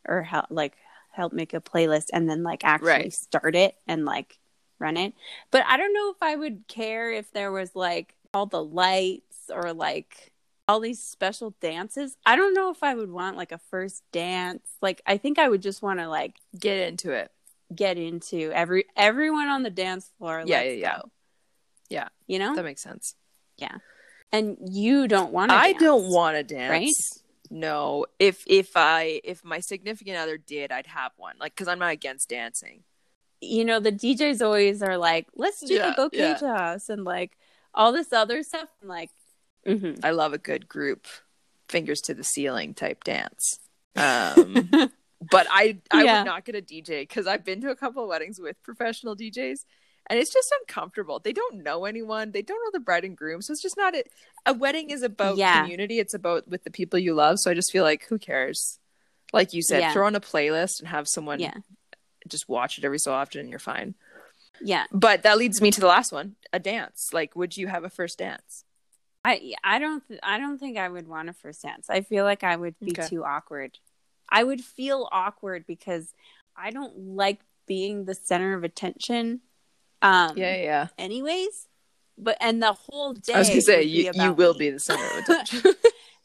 or 0.08 0.22
help 0.22 0.46
like 0.50 0.76
help 1.10 1.32
make 1.32 1.52
a 1.52 1.60
playlist 1.60 2.06
and 2.12 2.28
then 2.30 2.42
like 2.42 2.64
actually 2.64 2.86
Right. 2.88 3.12
start 3.12 3.54
it 3.54 3.76
and 3.86 4.04
like 4.06 4.38
run 4.78 4.96
it. 4.96 5.12
But 5.50 5.64
I 5.66 5.76
don't 5.76 5.92
know 5.92 6.10
if 6.10 6.22
I 6.22 6.36
would 6.36 6.66
care 6.68 7.12
if 7.12 7.30
there 7.32 7.52
was 7.52 7.76
like 7.76 8.14
all 8.32 8.46
the 8.46 8.64
lights 8.64 9.50
or 9.50 9.72
like 9.74 10.31
all 10.68 10.80
these 10.80 11.02
special 11.02 11.54
dances. 11.60 12.16
I 12.24 12.36
don't 12.36 12.54
know 12.54 12.70
if 12.70 12.82
I 12.82 12.94
would 12.94 13.10
want 13.10 13.36
like 13.36 13.52
a 13.52 13.58
first 13.58 14.02
dance. 14.12 14.62
Like 14.80 15.02
I 15.06 15.16
think 15.18 15.38
I 15.38 15.48
would 15.48 15.62
just 15.62 15.82
want 15.82 15.98
to 16.00 16.08
like 16.08 16.36
Get 16.58 16.76
into 16.88 17.12
it. 17.12 17.30
get 17.74 17.98
into 17.98 18.50
every 18.52 18.84
everyone 18.96 19.48
on 19.48 19.62
the 19.62 19.70
dance 19.70 20.10
floor. 20.18 20.42
Yeah, 20.46 20.58
let's 20.58 20.66
yeah, 20.68 20.72
yeah. 20.72 20.96
go. 20.98 21.10
Yeah. 21.90 22.08
You 22.26 22.38
know? 22.38 22.54
That 22.54 22.64
makes 22.64 22.82
sense. 22.82 23.14
Yeah. 23.58 23.76
And 24.30 24.56
you 24.62 25.08
don't 25.08 25.32
want 25.32 25.50
to 25.50 25.56
I 25.56 25.72
dance, 25.72 25.82
don't 25.82 26.08
want 26.10 26.36
to 26.36 26.42
dance. 26.42 26.70
right? 26.70 27.22
No. 27.50 28.06
If 28.18 28.44
if 28.46 28.72
I 28.76 29.20
if 29.24 29.44
my 29.44 29.60
significant 29.60 30.16
other 30.16 30.38
did, 30.38 30.72
I'd 30.72 30.86
have 30.86 31.12
one. 31.16 31.34
Like 31.38 31.54
cuz 31.56 31.68
I'm 31.68 31.78
not 31.80 31.92
against 31.92 32.28
dancing. 32.30 32.84
you 33.40 33.64
know, 33.64 33.80
the 33.80 33.90
DJs 33.92 34.40
always 34.40 34.82
are 34.82 34.96
like, 34.96 35.26
let's 35.34 35.60
do 35.60 35.74
Yeah, 35.74 35.90
the 35.90 35.94
bouquet 35.96 36.36
yeah. 36.40 36.78
and 36.88 37.04
like 37.04 37.36
all 37.74 37.90
this 37.92 38.12
other 38.12 38.42
stuff. 38.44 38.68
I'm 38.80 38.88
like, 38.88 39.10
mhm. 39.66 40.00
I 40.02 40.10
love 40.10 40.32
a 40.32 40.38
good 40.38 40.68
group 40.68 41.06
fingers 41.68 42.00
to 42.02 42.14
the 42.14 42.24
ceiling 42.24 42.74
type 42.74 43.04
dance. 43.04 43.58
Um 43.96 44.70
but 45.30 45.46
I 45.50 45.78
I 45.90 46.04
Yeah. 46.04 46.18
would 46.18 46.26
not 46.26 46.44
get 46.44 46.54
a 46.54 46.62
DJ 46.62 47.08
cuz 47.08 47.26
I've 47.26 47.44
been 47.44 47.60
to 47.62 47.70
a 47.70 47.76
couple 47.76 48.02
of 48.02 48.08
weddings 48.08 48.40
with 48.40 48.62
professional 48.62 49.16
DJs 49.16 49.64
and 50.08 50.18
it's 50.18 50.32
just 50.32 50.52
uncomfortable. 50.60 51.20
They 51.20 51.32
don't 51.32 51.62
know 51.62 51.84
anyone. 51.84 52.32
They 52.32 52.42
don't 52.42 52.58
know 52.64 52.70
the 52.72 52.84
bride 52.84 53.04
and 53.04 53.16
groom. 53.16 53.40
So 53.40 53.52
it's 53.52 53.62
just 53.62 53.76
not 53.76 53.94
a, 53.94 54.02
a 54.46 54.52
wedding 54.52 54.90
is 54.90 55.02
about 55.02 55.38
Yeah. 55.38 55.60
community. 55.62 56.00
It's 56.00 56.12
about 56.14 56.48
with 56.48 56.64
the 56.64 56.70
people 56.72 56.98
you 56.98 57.14
love. 57.14 57.38
So 57.38 57.50
I 57.50 57.54
just 57.54 57.70
feel 57.70 57.84
like 57.84 58.04
who 58.08 58.18
cares? 58.18 58.78
Like 59.32 59.52
you 59.54 59.62
said, 59.62 59.80
Yeah. 59.80 59.92
throw 59.92 60.06
on 60.06 60.16
a 60.16 60.20
playlist 60.20 60.80
and 60.80 60.88
have 60.88 61.06
someone 61.08 61.38
yeah, 61.40 61.54
just 62.28 62.48
watch 62.48 62.78
it 62.78 62.84
every 62.84 62.98
so 62.98 63.12
often 63.12 63.40
and 63.40 63.48
you're 63.50 63.58
fine. 63.60 63.94
yeah. 64.60 64.86
But 64.92 65.22
that 65.22 65.38
leads 65.38 65.60
me 65.60 65.70
to 65.70 65.80
the 65.80 65.86
last 65.86 66.10
one, 66.12 66.34
a 66.52 66.58
dance. 66.58 67.10
Like 67.12 67.36
would 67.36 67.56
you 67.56 67.68
have 67.68 67.84
a 67.84 67.90
first 67.90 68.18
dance? 68.18 68.64
I 69.24 69.54
I 69.62 69.78
don't 69.78 70.06
th- 70.08 70.20
I 70.22 70.38
don't 70.38 70.58
think 70.58 70.78
I 70.78 70.88
would 70.88 71.06
want 71.08 71.28
a 71.28 71.32
first 71.32 71.62
dance. 71.62 71.88
I 71.88 72.00
feel 72.00 72.24
like 72.24 72.42
I 72.44 72.56
would 72.56 72.74
be 72.80 72.92
Okay. 72.92 73.06
too 73.08 73.24
awkward. 73.24 73.78
I 74.28 74.42
would 74.44 74.60
feel 74.62 75.08
awkward 75.12 75.64
because 75.66 76.12
I 76.56 76.70
don't 76.70 76.96
like 77.16 77.40
being 77.66 78.04
the 78.04 78.14
center 78.14 78.54
of 78.54 78.64
attention. 78.64 79.40
Um, 80.00 80.36
Yeah, 80.36 80.56
yeah. 80.56 80.86
Anyways, 80.98 81.68
but 82.18 82.36
and 82.40 82.62
the 82.62 82.72
whole 82.72 83.12
day. 83.14 83.34
I 83.34 83.38
was 83.38 83.50
to 83.50 83.60
say 83.62 83.82
you 83.84 84.10
you 84.14 84.32
will 84.32 84.54
me. 84.54 84.58
be 84.58 84.70
the 84.70 84.80
center 84.80 85.04
of 85.04 85.18
attention. 85.28 85.72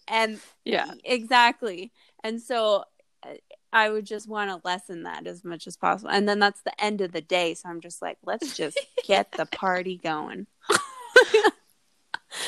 and 0.07 0.39
yeah. 0.65 0.91
exactly 1.03 1.91
and 2.23 2.41
so 2.41 2.83
uh, 3.23 3.33
i 3.73 3.89
would 3.89 4.05
just 4.05 4.27
want 4.27 4.49
to 4.49 4.61
lessen 4.65 5.03
that 5.03 5.27
as 5.27 5.43
much 5.43 5.67
as 5.67 5.75
possible 5.75 6.09
and 6.09 6.27
then 6.29 6.39
that's 6.39 6.61
the 6.61 6.81
end 6.83 7.01
of 7.01 7.11
the 7.11 7.19
day 7.21 7.53
so 7.53 7.67
i'm 7.67 7.81
just 7.81 8.01
like 8.01 8.17
let's 8.25 8.55
just 8.55 8.79
get 9.05 9.29
the 9.33 9.45
party 9.47 9.97
going 9.97 10.47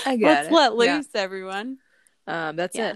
I 0.06 0.16
get 0.18 0.28
let's 0.46 0.48
it. 0.50 0.54
let 0.54 0.86
Yeah. 0.86 0.98
loose 0.98 1.16
everyone 1.16 1.78
Um 2.28 2.56
that's 2.56 2.76
Yeah. 2.78 2.96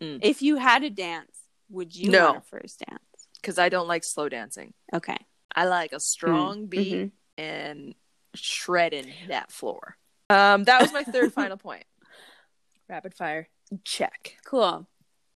it. 0.00 0.18
if 0.22 0.42
you 0.42 0.56
had 0.56 0.82
a 0.82 0.90
dance 0.90 1.38
would 1.70 1.94
you 1.96 2.10
No. 2.10 2.32
want 2.32 2.38
a 2.38 2.48
first 2.48 2.82
dance 2.88 3.00
Cuz 3.42 3.58
I 3.58 3.68
don't 3.68 3.88
like 3.88 4.04
slow 4.04 4.28
dancing. 4.28 4.72
okay 4.94 5.18
I 5.54 5.66
like 5.66 5.92
a 5.92 6.00
strong 6.00 6.66
beat 6.66 6.94
mhm. 6.94 7.10
and 7.36 7.94
shredding 8.34 9.12
that 9.28 9.52
floor. 9.52 9.98
Um, 10.30 10.64
that 10.64 10.80
was 10.80 10.92
my 10.94 11.04
third 11.04 11.32
final 11.40 11.58
point. 11.58 11.84
Rapid 12.88 13.14
fire 13.14 13.48
check. 13.84 14.36
cool 14.44 14.86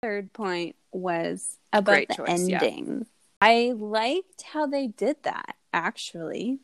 third 0.03 0.33
point 0.33 0.77
was 0.93 1.59
about 1.73 1.93
Great 1.93 2.09
the 2.09 2.15
choice, 2.17 2.49
yeah. 2.49 2.63
ending 2.63 3.07
i 3.41 3.73
liked 3.77 4.43
how 4.43 4.67
they 4.67 4.87
did 4.87 5.23
that 5.23 5.57
actually 5.73 6.59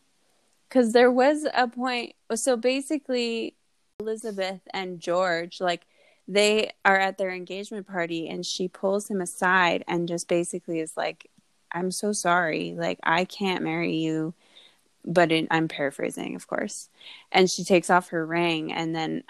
because 0.68 0.92
there 0.92 1.10
was 1.10 1.46
a 1.54 1.66
point 1.68 2.14
so 2.34 2.56
basically 2.56 3.54
elizabeth 4.02 4.60
and 4.72 5.00
george 5.00 5.60
like 5.60 5.86
they 6.28 6.70
are 6.84 6.98
at 6.98 7.18
their 7.18 7.30
engagement 7.30 7.86
party 7.86 8.28
and 8.28 8.46
she 8.46 8.68
pulls 8.68 9.08
him 9.08 9.20
aside 9.20 9.84
and 9.88 10.08
just 10.08 10.28
basically 10.28 10.80
is 10.80 10.96
like 10.96 11.28
i'm 11.72 11.90
so 11.90 12.12
sorry. 12.12 12.74
Like 12.76 12.98
i 13.02 13.24
can't 13.24 13.64
marry 13.64 13.96
you. 13.96 14.34
But 15.04 15.32
it, 15.32 15.48
i'm 15.50 15.68
paraphrasing 15.68 16.36
of 16.36 16.46
course. 16.46 16.88
And 17.32 17.50
she 17.50 17.64
takes 17.64 17.90
off 17.90 18.08
her 18.08 18.24
ring 18.24 18.72
and 18.72 18.94
then 18.94 19.24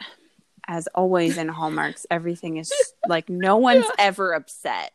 as 0.67 0.87
always 0.95 1.39
in 1.39 1.49
hallmarks 1.49 2.07
everything 2.11 2.59
is 2.59 2.73
like 3.09 3.29
no 3.29 3.57
one's 3.69 3.87
ever 3.99 4.33
upset. 4.33 4.93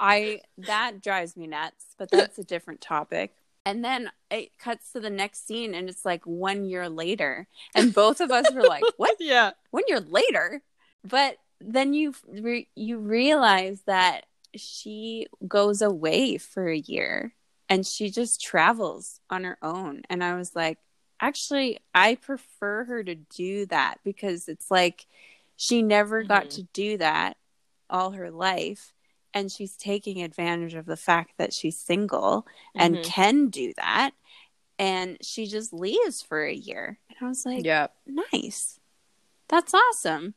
I 0.00 0.42
that 0.58 1.02
drives 1.02 1.36
me 1.36 1.48
nuts 1.48 1.86
but 1.98 2.10
that's 2.10 2.38
a 2.38 2.44
different 2.44 2.80
topic 2.80 3.34
and 3.68 3.84
then 3.84 4.10
it 4.30 4.56
cuts 4.58 4.92
to 4.92 5.00
the 5.00 5.10
next 5.10 5.46
scene 5.46 5.74
and 5.74 5.88
it's 5.88 6.04
like 6.04 6.24
one 6.24 6.64
year 6.64 6.88
later. 6.88 7.46
And 7.74 7.92
both 7.94 8.20
of 8.20 8.30
us 8.30 8.52
were 8.54 8.62
like 8.62 8.84
what? 8.96 9.16
Yeah. 9.20 9.50
one 9.70 9.84
year 9.88 10.00
later? 10.00 10.62
But 11.04 11.36
then 11.60 11.92
you 11.92 12.14
re- 12.28 12.68
you 12.74 12.98
realize 12.98 13.82
that 13.86 14.26
she 14.54 15.26
goes 15.46 15.82
away 15.82 16.38
for 16.38 16.68
a 16.68 16.78
year 16.78 17.34
and 17.68 17.86
she 17.86 18.10
just 18.10 18.40
travels 18.40 19.20
on 19.28 19.44
her 19.44 19.58
own. 19.62 20.02
And 20.10 20.24
i 20.24 20.34
was 20.34 20.56
like 20.56 20.78
actually 21.20 21.78
i 21.94 22.14
prefer 22.14 22.84
her 22.84 23.02
to 23.02 23.14
do 23.14 23.66
that 23.66 23.96
because 24.04 24.48
it's 24.48 24.70
like 24.70 25.06
she 25.56 25.82
never 25.82 26.22
got 26.22 26.44
Mhm. 26.46 26.54
to 26.54 26.62
do 26.72 26.96
that 26.98 27.36
all 27.90 28.12
her 28.12 28.30
life 28.30 28.94
and 29.34 29.50
she's 29.52 29.76
taking 29.76 30.22
advantage 30.22 30.74
of 30.74 30.86
the 30.86 30.96
fact 30.96 31.32
that 31.38 31.52
she's 31.52 31.76
single 31.78 32.46
and 32.74 32.96
Mhm. 32.96 33.04
can 33.04 33.48
do 33.48 33.72
that 33.76 34.12
and 34.78 35.18
she 35.22 35.46
just 35.46 35.72
leaves 35.72 36.22
for 36.22 36.44
a 36.44 36.54
year 36.54 36.98
and 37.08 37.16
i 37.20 37.28
was 37.28 37.44
like 37.46 37.64
Yeah. 37.64 37.88
nice. 38.32 38.78
That's 39.48 39.72
awesome. 39.74 40.34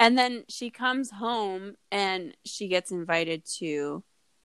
And 0.00 0.18
then 0.18 0.44
she 0.48 0.68
comes 0.70 1.12
home 1.12 1.76
and 1.92 2.36
she 2.44 2.66
gets 2.68 2.90
invited 2.90 3.44
to 3.58 4.02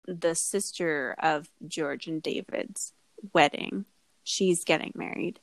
the 0.07 0.35
sister 0.35 1.15
of 1.19 1.49
George 1.67 2.07
and 2.07 2.21
David's 2.21 2.93
wedding. 3.33 3.85
She's 4.23 4.63
getting 4.63 4.91
married. 4.95 5.39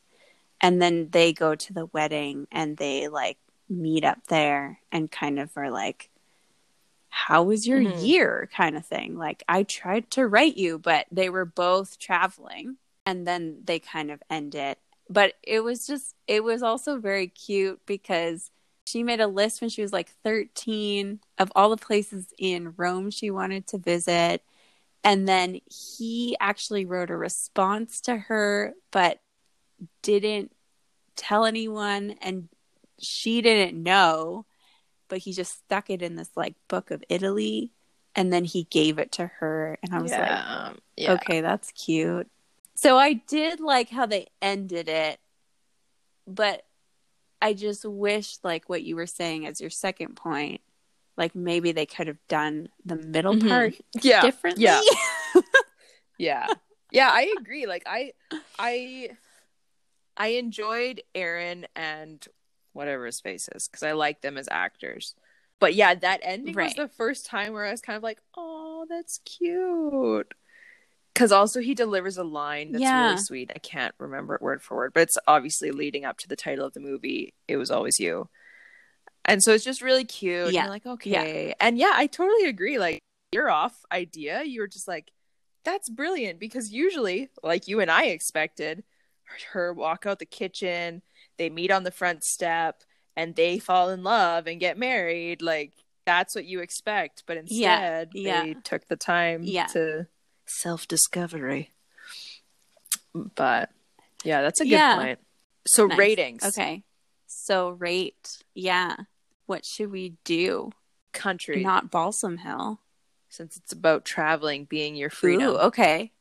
And 0.61 0.81
then 0.81 1.11
they 1.11 1.33
go 1.33 1.55
to 1.55 1.73
the 1.73 1.87
wedding 1.87 2.47
and 2.53 2.77
they 2.77 3.09
like 3.09 3.39
meet 3.69 4.05
up 4.05 4.27
there 4.29 4.81
and 4.93 5.11
kind 5.11 5.39
of 5.41 5.51
are 5.57 5.71
like, 5.71 6.10
How 7.11 7.43
was 7.43 7.67
your 7.67 7.81
Mhm. 7.83 8.07
year? 8.07 8.49
kind 8.55 8.77
of 8.77 8.87
thing. 8.87 9.17
Like, 9.17 9.43
I 9.49 9.63
tried 9.65 10.11
to 10.13 10.27
write 10.27 10.57
you, 10.57 10.79
but 10.79 11.07
they 11.13 11.29
were 11.29 11.45
both 11.45 11.99
traveling. 11.99 12.79
And 13.07 13.27
then 13.27 13.63
they 13.65 13.79
kind 13.81 14.11
of 14.11 14.23
end 14.31 14.55
it 14.55 14.79
but 15.11 15.35
it 15.43 15.61
was 15.61 15.87
just 15.87 16.15
it 16.29 16.45
was 16.45 16.63
also 16.63 16.99
very 16.99 17.27
cute 17.27 17.81
because 17.85 18.51
she 18.87 19.03
made 19.03 19.21
a 19.21 19.27
list 19.27 19.61
when 19.61 19.69
she 19.69 19.83
was 19.83 19.93
like 19.93 20.11
13 20.23 21.19
of 21.39 21.51
all 21.57 21.69
the 21.71 21.77
places 21.77 22.33
in 22.39 22.75
Rome 22.77 23.11
she 23.11 23.31
wanted 23.31 23.67
to 23.69 23.79
visit 23.79 24.43
and 25.03 25.27
then 25.29 25.61
he 25.69 26.37
actually 26.41 26.85
wrote 26.85 27.11
a 27.11 27.17
response 27.17 28.01
to 28.03 28.17
her 28.17 28.73
but 28.93 29.21
didn't 30.03 30.53
tell 31.17 31.45
anyone 31.45 32.15
and 32.23 32.49
she 33.01 33.43
didn't 33.43 33.83
know 33.83 34.47
but 35.11 35.19
he 35.19 35.33
just 35.35 35.53
stuck 35.59 35.91
it 35.91 36.01
in 36.01 36.17
this 36.17 36.31
like 36.37 36.55
book 36.69 36.91
of 36.91 37.05
Italy 37.11 37.73
and 38.17 38.33
then 38.33 38.45
he 38.45 38.65
gave 38.71 38.99
it 38.99 39.13
to 39.13 39.27
her 39.27 39.79
and 39.83 39.95
I 39.95 40.01
was 40.01 40.11
like 40.13 40.21
yeah. 40.21 40.73
yeah. 40.97 41.13
Okay, 41.15 41.43
that's 41.43 41.71
cute. 41.73 42.29
So 42.75 42.97
I 42.97 43.13
did 43.13 43.61
like 43.61 43.91
how 43.91 44.07
they 44.07 44.29
ended 44.41 44.89
it, 44.89 45.21
but 46.27 46.65
I 47.43 47.53
just 47.53 47.85
wish, 47.85 48.39
like 48.43 48.69
what 48.69 48.83
you 48.83 48.97
were 48.97 49.07
saying 49.07 49.47
as 49.47 49.61
your 49.61 49.71
second 49.71 50.15
point, 50.17 50.61
like 51.17 51.35
maybe 51.35 51.73
they 51.73 51.87
could 51.87 52.07
have 52.07 52.19
done 52.29 52.69
the 52.85 52.97
middle 52.97 53.35
Mhm. 53.35 53.49
part 53.49 53.75
Yeah. 54.03 54.23
differently. 54.23 54.65
Yeah. 54.65 54.81
Yeah. 56.19 56.49
Yeah, 56.93 57.09
I 57.11 57.35
agree. 57.41 57.67
Like 57.67 57.85
I 57.87 58.13
I 58.59 59.11
I 60.19 60.27
enjoyed 60.29 61.03
Erin 61.15 61.67
and 61.75 62.27
whatever 62.73 63.07
his 63.07 63.21
face 63.21 63.49
is 63.55 63.69
because 63.69 63.83
I 63.83 63.93
like 63.93 64.21
them 64.21 64.37
as 64.39 64.49
actors. 64.51 65.15
But 65.59 65.75
yeah, 65.75 65.95
that 65.95 66.21
ending 66.23 66.55
was 66.57 66.75
the 66.75 66.89
first 66.89 67.27
time 67.27 67.53
where 67.53 67.67
I 67.67 67.71
was 67.71 67.83
kind 67.83 67.97
of 67.97 68.03
like, 68.03 68.21
"Oh, 68.37 68.87
that's 68.89 69.19
cute." 69.25 70.33
Because 71.13 71.33
also 71.33 71.61
he 71.61 71.75
delivers 71.75 72.17
a 72.17 72.25
line 72.25 72.73
that's 72.73 72.83
Yeah. 72.83 73.05
really 73.05 73.17
sweet. 73.19 73.51
I 73.55 73.59
can't 73.59 73.95
remember 73.99 74.35
it 74.37 74.41
word 74.43 74.63
for 74.63 74.77
word, 74.77 74.93
but 74.95 75.03
it's 75.03 75.19
obviously 75.27 75.71
leading 75.71 76.05
up 76.05 76.17
to 76.19 76.29
the 76.29 76.37
title 76.37 76.65
of 76.65 76.73
the 76.73 76.81
movie. 76.81 77.35
It 77.49 77.57
was 77.57 77.71
always 77.71 77.99
you, 77.99 78.29
and 79.25 79.43
so 79.43 79.53
it's 79.53 79.65
just 79.65 79.83
really 79.83 80.05
cute. 80.05 80.53
Yeah. 80.53 80.69
like, 80.69 80.87
okay, 80.87 81.55
and 81.61 81.77
yeah, 81.77 81.93
I 81.95 82.07
totally 82.07 82.49
agree. 82.49 82.79
Like 82.79 83.01
you're 83.33 83.51
off 83.51 83.85
idea. 83.93 84.43
You 84.45 84.61
were 84.61 84.67
just 84.67 84.89
like, 84.89 85.11
that's 85.65 85.91
brilliant 85.91 86.41
because 86.41 86.73
usually, 86.73 87.29
like 87.43 87.69
you 87.69 87.81
and 87.81 87.91
I 87.91 88.05
expected, 88.07 88.83
her 89.53 89.73
walk 89.75 90.07
out 90.07 90.19
the 90.21 90.27
kitchen, 90.27 91.03
they 91.41 91.49
meet 91.49 91.71
on 91.71 91.85
the 91.85 91.91
front 91.91 92.23
step, 92.23 92.83
and 93.17 93.35
they 93.35 93.59
fall 93.59 93.89
in 93.89 94.03
love 94.05 94.47
and 94.47 94.61
get 94.61 94.77
married. 94.77 95.41
Like 95.41 95.73
that's 96.05 96.35
what 96.35 96.45
you 96.45 96.61
expect, 96.61 97.25
but 97.27 97.39
instead, 97.39 98.11
yeah. 98.13 98.43
they 98.45 98.55
took 98.63 98.87
the 98.89 98.97
time 98.97 99.43
Yeah. 99.43 99.67
to 99.69 100.07
self 100.47 100.87
discovery. 100.87 101.71
But 103.15 103.71
yeah, 104.23 104.43
that's 104.43 104.61
a 104.61 104.65
good 104.65 104.71
Yeah. 104.73 104.97
point. 104.97 105.19
So 105.67 105.87
Nice. 105.87 105.99
ratings. 105.99 106.45
Okay. 106.45 106.85
So 107.27 107.71
rate, 107.71 108.43
yeah. 108.55 108.97
What 109.47 109.65
should 109.65 109.91
we 109.91 110.17
do? 110.25 110.71
Country, 111.13 111.63
Not 111.63 111.91
Balsam 111.91 112.37
Hill. 112.39 112.81
since 113.29 113.57
it's 113.57 113.73
about 113.73 114.05
traveling 114.05 114.65
being 114.67 114.95
your 114.95 115.11
freedom. 115.11 115.49
Ooh, 115.49 115.57
okay. 115.59 116.13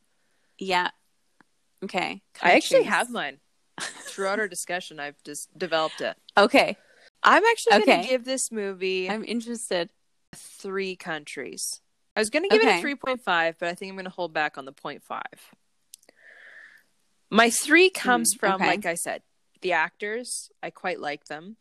Yeah. 0.58 0.92
Okay. 1.84 2.22
I 2.42 2.54
actually 2.54 2.84
have 2.84 3.10
mine. 3.10 3.40
Throughout 3.80 4.40
our 4.40 4.48
discussion, 4.48 5.00
I've 5.00 5.22
just 5.24 5.50
developed 5.58 6.02
it. 6.02 6.16
Okay. 6.38 6.78
I'm 7.24 7.44
actually 7.46 7.86
going 7.86 8.02
to 8.04 8.08
give 8.08 8.26
this 8.26 8.52
movie 8.52 9.10
I'm 9.10 9.24
interested. 9.26 9.90
three 10.36 10.96
countries. 10.96 11.82
I 12.16 12.20
was 12.22 12.30
going 12.30 12.44
to 12.44 12.50
give 12.50 12.62
Okay. 12.62 12.80
it 12.80 12.84
a 12.84 12.88
3.5, 12.88 13.56
but 13.60 13.70
I 13.70 13.74
think 13.76 13.90
I'm 13.90 13.96
going 13.96 14.06
to 14.06 14.10
hold 14.12 14.34
back 14.34 14.58
on 14.58 14.66
the 14.66 14.74
0.5. 14.74 15.22
My 17.30 17.50
three 17.50 17.90
comes 17.90 18.34
Mm, 18.36 18.40
from, 18.40 18.54
okay. 18.56 18.68
like 18.68 18.86
I 18.86 18.96
said, 18.96 19.22
the 19.62 19.74
actors. 19.74 20.50
I 20.64 20.70
quite 20.70 21.00
like 21.00 21.26
them. 21.26 21.58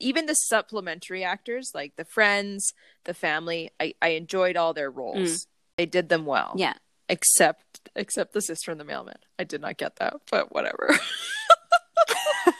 Even 0.00 0.26
the 0.26 0.34
supplementary 0.34 1.22
actors, 1.22 1.70
like 1.74 1.96
the 1.96 2.04
friends, 2.04 2.72
the 3.04 3.14
family, 3.14 3.70
I, 3.78 3.94
I 4.00 4.08
enjoyed 4.10 4.56
all 4.56 4.72
their 4.72 4.90
roles. 4.90 5.46
They 5.76 5.86
did 5.86 6.08
them 6.08 6.24
well. 6.26 6.52
Mm. 6.56 6.60
Yeah. 6.60 6.74
Except 7.08 7.90
except 7.94 8.32
the 8.32 8.40
sister 8.40 8.70
and 8.70 8.80
the 8.80 8.84
mailman. 8.84 9.18
I 9.38 9.44
did 9.44 9.60
not 9.60 9.76
get 9.76 9.96
that, 9.96 10.14
but 10.30 10.54
whatever. 10.54 10.98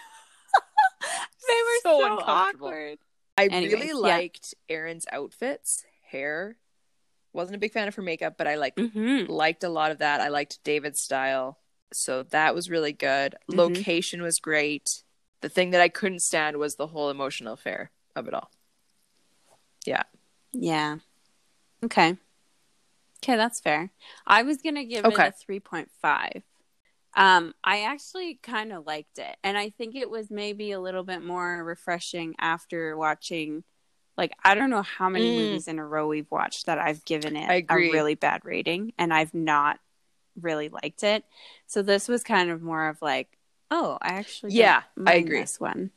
They 1.48 1.54
were 1.54 1.80
So 1.82 1.98
so, 2.00 2.22
awkward. 2.24 2.98
I 3.36 3.46
Anyways, 3.46 3.72
really 3.72 3.86
yeah. 3.88 3.94
liked 3.94 4.54
Erin's 4.68 5.06
outfits, 5.10 5.84
hair. 6.08 6.56
Wasn't 7.32 7.56
a 7.56 7.58
big 7.58 7.72
fan 7.72 7.88
of 7.88 7.94
her 7.96 8.02
makeup, 8.02 8.34
but 8.38 8.46
I 8.46 8.54
like 8.56 8.76
Mm-hmm. 8.76 9.30
liked 9.30 9.64
a 9.64 9.68
lot 9.68 9.90
of 9.90 9.98
that. 9.98 10.20
I 10.20 10.28
liked 10.28 10.62
David's 10.64 11.00
style. 11.00 11.58
So 11.92 12.22
that 12.24 12.54
was 12.54 12.70
really 12.70 12.92
good. 12.92 13.34
Mhm. 13.50 13.56
Location 13.56 14.22
was 14.22 14.38
great. 14.38 15.02
The 15.40 15.48
thing 15.48 15.70
that 15.70 15.80
I 15.80 15.88
couldn't 15.88 16.20
stand 16.20 16.56
was 16.58 16.76
the 16.76 16.86
whole 16.86 17.10
emotional 17.10 17.54
affair 17.54 17.90
of 18.14 18.28
it 18.28 18.34
all. 18.34 18.50
Yeah. 19.84 20.04
Yeah. 20.52 20.98
Okay. 21.84 22.16
Okay, 23.22 23.36
that's 23.36 23.60
fair. 23.60 23.90
I 24.26 24.42
was 24.42 24.58
gonna 24.58 24.84
give 24.84 25.04
Okay. 25.04 25.26
it 25.26 25.34
a 25.34 25.44
three 25.44 25.60
point 25.60 25.90
five. 26.00 26.42
Um, 27.14 27.54
I 27.62 27.82
actually 27.82 28.38
kind 28.42 28.72
of 28.72 28.86
liked 28.86 29.18
it, 29.18 29.36
and 29.44 29.58
I 29.58 29.70
think 29.70 29.94
it 29.94 30.08
was 30.10 30.30
maybe 30.30 30.72
a 30.72 30.80
little 30.80 31.04
bit 31.04 31.22
more 31.22 31.62
refreshing 31.62 32.34
after 32.38 32.96
watching. 32.96 33.64
Like 34.16 34.32
I 34.44 34.54
don't 34.54 34.70
know 34.70 34.82
how 34.82 35.08
many 35.08 35.30
Mm. 35.30 35.34
movies 35.34 35.68
in 35.68 35.78
a 35.78 35.86
row 35.86 36.06
we've 36.08 36.30
watched 36.30 36.66
that 36.66 36.78
I've 36.78 37.04
given 37.04 37.36
it 37.36 37.66
a 37.68 37.76
really 37.76 38.14
bad 38.14 38.44
rating, 38.44 38.92
and 38.98 39.12
I've 39.12 39.34
not 39.34 39.78
really 40.40 40.68
liked 40.70 41.02
it. 41.02 41.24
So 41.66 41.82
this 41.82 42.08
was 42.08 42.22
kind 42.24 42.50
of 42.50 42.62
more 42.62 42.88
of 42.88 43.00
like, 43.02 43.38
oh, 43.70 43.98
I 44.00 44.14
actually 44.14 44.52
Yeah, 44.52 44.82
I 45.06 45.14
agree. 45.14 45.40
This 45.40 45.60
one, 45.60 45.90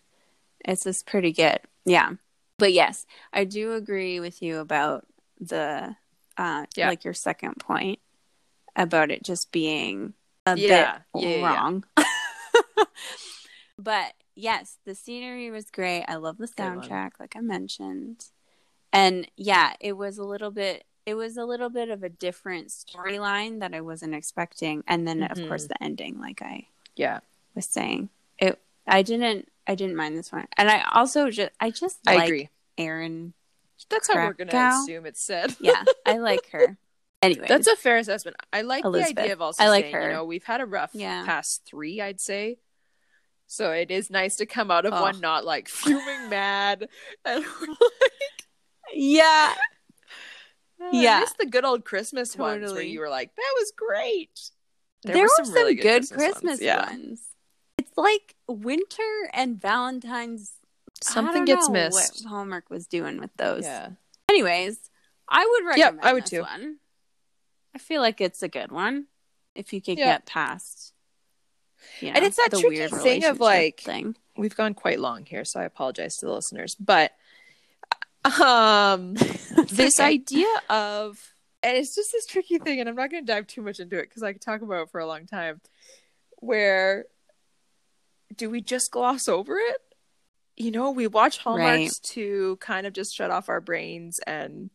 it's 0.65 0.83
just 0.83 1.05
pretty 1.05 1.31
good. 1.31 1.59
Yeah, 1.85 2.13
but 2.57 2.73
yes, 2.73 3.05
I 3.31 3.45
do 3.45 3.73
agree 3.73 4.19
with 4.19 4.41
you 4.41 4.59
about 4.59 5.05
the 5.39 5.95
uh 6.37 6.65
Yeah. 6.75 6.89
like 6.89 7.05
your 7.05 7.13
second 7.13 7.55
point 7.59 7.99
about 8.75 9.11
it 9.11 9.23
just 9.23 9.51
being 9.53 10.13
a 10.45 10.57
Yeah, 10.57 10.99
bit 11.13 11.23
yeah, 11.23 11.29
yeah, 11.29 11.37
yeah. 11.37 11.43
wrong. 11.43 11.85
but 13.77 14.13
yes, 14.35 14.77
the 14.85 14.95
scenery 14.95 15.51
was 15.51 15.71
great. 15.71 16.05
I 16.07 16.15
love 16.15 16.37
the 16.37 16.47
soundtrack 16.47 17.11
like 17.19 17.35
I 17.35 17.41
mentioned. 17.41 18.25
And 18.93 19.29
yeah, 19.35 19.73
it 19.79 19.93
was 19.93 20.17
a 20.17 20.23
little 20.23 20.51
bit 20.51 20.85
it 21.05 21.13
was 21.15 21.37
a 21.37 21.45
little 21.45 21.69
bit 21.69 21.89
of 21.89 22.01
a 22.01 22.09
different 22.09 22.69
storyline 22.69 23.59
that 23.59 23.75
I 23.75 23.81
wasn't 23.81 24.15
expecting 24.15 24.83
and 24.87 25.07
then 25.07 25.21
of 25.23 25.37
Mhm. 25.37 25.47
course 25.47 25.67
the 25.67 25.81
ending 25.83 26.19
like 26.19 26.41
I 26.41 26.67
Yeah. 26.95 27.19
was 27.53 27.65
saying. 27.67 28.09
It 28.37 28.59
I 28.87 29.01
didn't 29.01 29.49
I 29.67 29.75
didn't 29.75 29.95
mind 29.95 30.17
this 30.17 30.31
one. 30.31 30.47
And 30.57 30.69
I 30.69 30.83
also 30.93 31.29
just 31.29 31.51
I 31.59 31.71
just 31.71 31.99
I 32.07 32.15
like 32.15 32.27
agree. 32.27 32.49
Erin. 32.77 33.33
That's 33.89 34.07
how 34.07 34.15
we're 34.15 34.33
Krakow. 34.33 34.81
assume 34.81 35.05
it's 35.05 35.21
said. 35.21 35.55
Yeah, 35.59 35.83
I 36.05 36.17
like 36.17 36.49
her. 36.51 36.77
Anyway, 37.25 37.45
That's 37.47 37.67
a 37.67 37.75
fair 37.75 37.97
assessment. 37.97 38.37
I 38.53 38.61
like 38.61 38.83
Elizabeth. 38.85 39.15
the 39.15 39.21
idea 39.21 39.33
of 39.33 39.41
also 39.41 39.63
I 39.63 39.69
like 39.69 39.85
saying, 39.85 39.95
her. 39.95 40.01
you 40.07 40.13
know, 40.13 40.23
we've 40.25 40.43
had 40.43 40.61
a 40.61 40.65
rough 40.65 40.91
Yeah. 40.93 41.23
past 41.25 41.63
three, 41.65 42.01
I'd 42.01 42.19
say. 42.19 42.57
So 43.47 43.71
it 43.71 43.91
is 43.91 44.09
nice 44.09 44.37
to 44.37 44.45
come 44.45 44.71
out 44.71 44.85
of 44.85 44.93
Oh. 44.93 45.01
one 45.01 45.19
not 45.19 45.45
like 45.45 45.67
fuming 45.69 46.29
mad 46.29 46.87
and 47.23 47.45
yeah. 48.93 49.53
Oh, 50.81 50.85
I 50.87 50.89
Yeah. 50.93 51.25
the 51.39 51.45
good 51.45 51.65
old 51.65 51.85
Christmas 51.85 52.35
ones 52.35 52.71
where 52.73 52.81
you 52.81 52.99
were 52.99 53.09
like, 53.09 53.35
that 53.35 53.53
was 53.57 53.71
great. 53.75 54.49
There, 55.03 55.21
were 55.21 55.29
some, 55.43 55.53
really 55.53 55.75
good, 55.75 56.09
Christmas, 56.09 56.59
Yeah. 56.61 56.87
ones. 56.89 57.21
It's 57.77 57.95
like 57.95 58.35
winter 58.47 59.29
and 59.33 59.61
Valentine's. 59.61 60.53
Something 61.03 61.45
gets 61.45 61.69
missed. 61.69 62.23
What 62.23 62.29
Hallmark 62.29 62.69
was 62.69 62.87
doing 62.87 63.19
with 63.19 63.29
those. 63.37 63.63
Yeah. 63.63 63.89
Anyways, 64.29 64.79
I 65.29 65.45
would 65.45 65.65
recommend 65.67 65.99
I 66.01 66.13
would 66.13 66.23
this 66.23 66.29
too. 66.31 66.41
one. 66.41 66.77
I 67.75 67.77
feel 67.77 68.01
like 68.01 68.21
it's 68.21 68.41
a 68.41 68.47
good 68.47 68.71
one 68.71 69.07
if 69.53 69.73
you 69.73 69.81
can 69.81 69.97
Yeah. 69.97 70.05
get 70.13 70.25
past. 70.25 70.93
You 71.99 72.09
And 72.15 72.23
it's 72.23 72.37
that 72.37 72.49
tricky 72.51 72.87
thing 72.87 73.25
of, 73.25 73.39
like, 73.39 73.81
thing. 73.81 74.15
We've 74.37 74.55
gone 74.55 74.73
quite 74.73 74.99
long 74.99 75.25
here, 75.25 75.45
so 75.45 75.59
I 75.59 75.65
apologize 75.65 76.15
to 76.17 76.25
the 76.25 76.31
listeners. 76.33 76.75
But 76.75 77.11
um 78.39 79.13
this 79.69 79.99
okay. 79.99 80.03
idea 80.03 80.47
of 80.67 81.31
and 81.61 81.77
it's 81.77 81.93
just 81.93 82.11
this 82.11 82.25
tricky 82.25 82.57
thing 82.57 82.79
and 82.79 82.89
i'm 82.89 82.95
not 82.95 83.11
going 83.11 83.23
to 83.23 83.31
dive 83.31 83.45
too 83.45 83.61
much 83.61 83.79
into 83.79 83.99
it 83.99 84.09
because 84.09 84.23
i 84.23 84.33
could 84.33 84.41
talk 84.41 84.63
about 84.63 84.81
it 84.81 84.89
for 84.89 84.99
a 84.99 85.05
long 85.05 85.27
time 85.27 85.61
where 86.39 87.05
do 88.35 88.49
we 88.49 88.61
just 88.61 88.89
gloss 88.89 89.27
over 89.27 89.57
it 89.59 89.77
you 90.57 90.71
know 90.71 90.89
we 90.89 91.05
watch 91.05 91.37
hallmarks 91.37 91.77
Right. 91.77 91.91
to 92.13 92.57
kind 92.61 92.87
of 92.87 92.93
just 92.93 93.13
shut 93.15 93.29
off 93.29 93.47
our 93.47 93.61
brains 93.61 94.19
and 94.25 94.71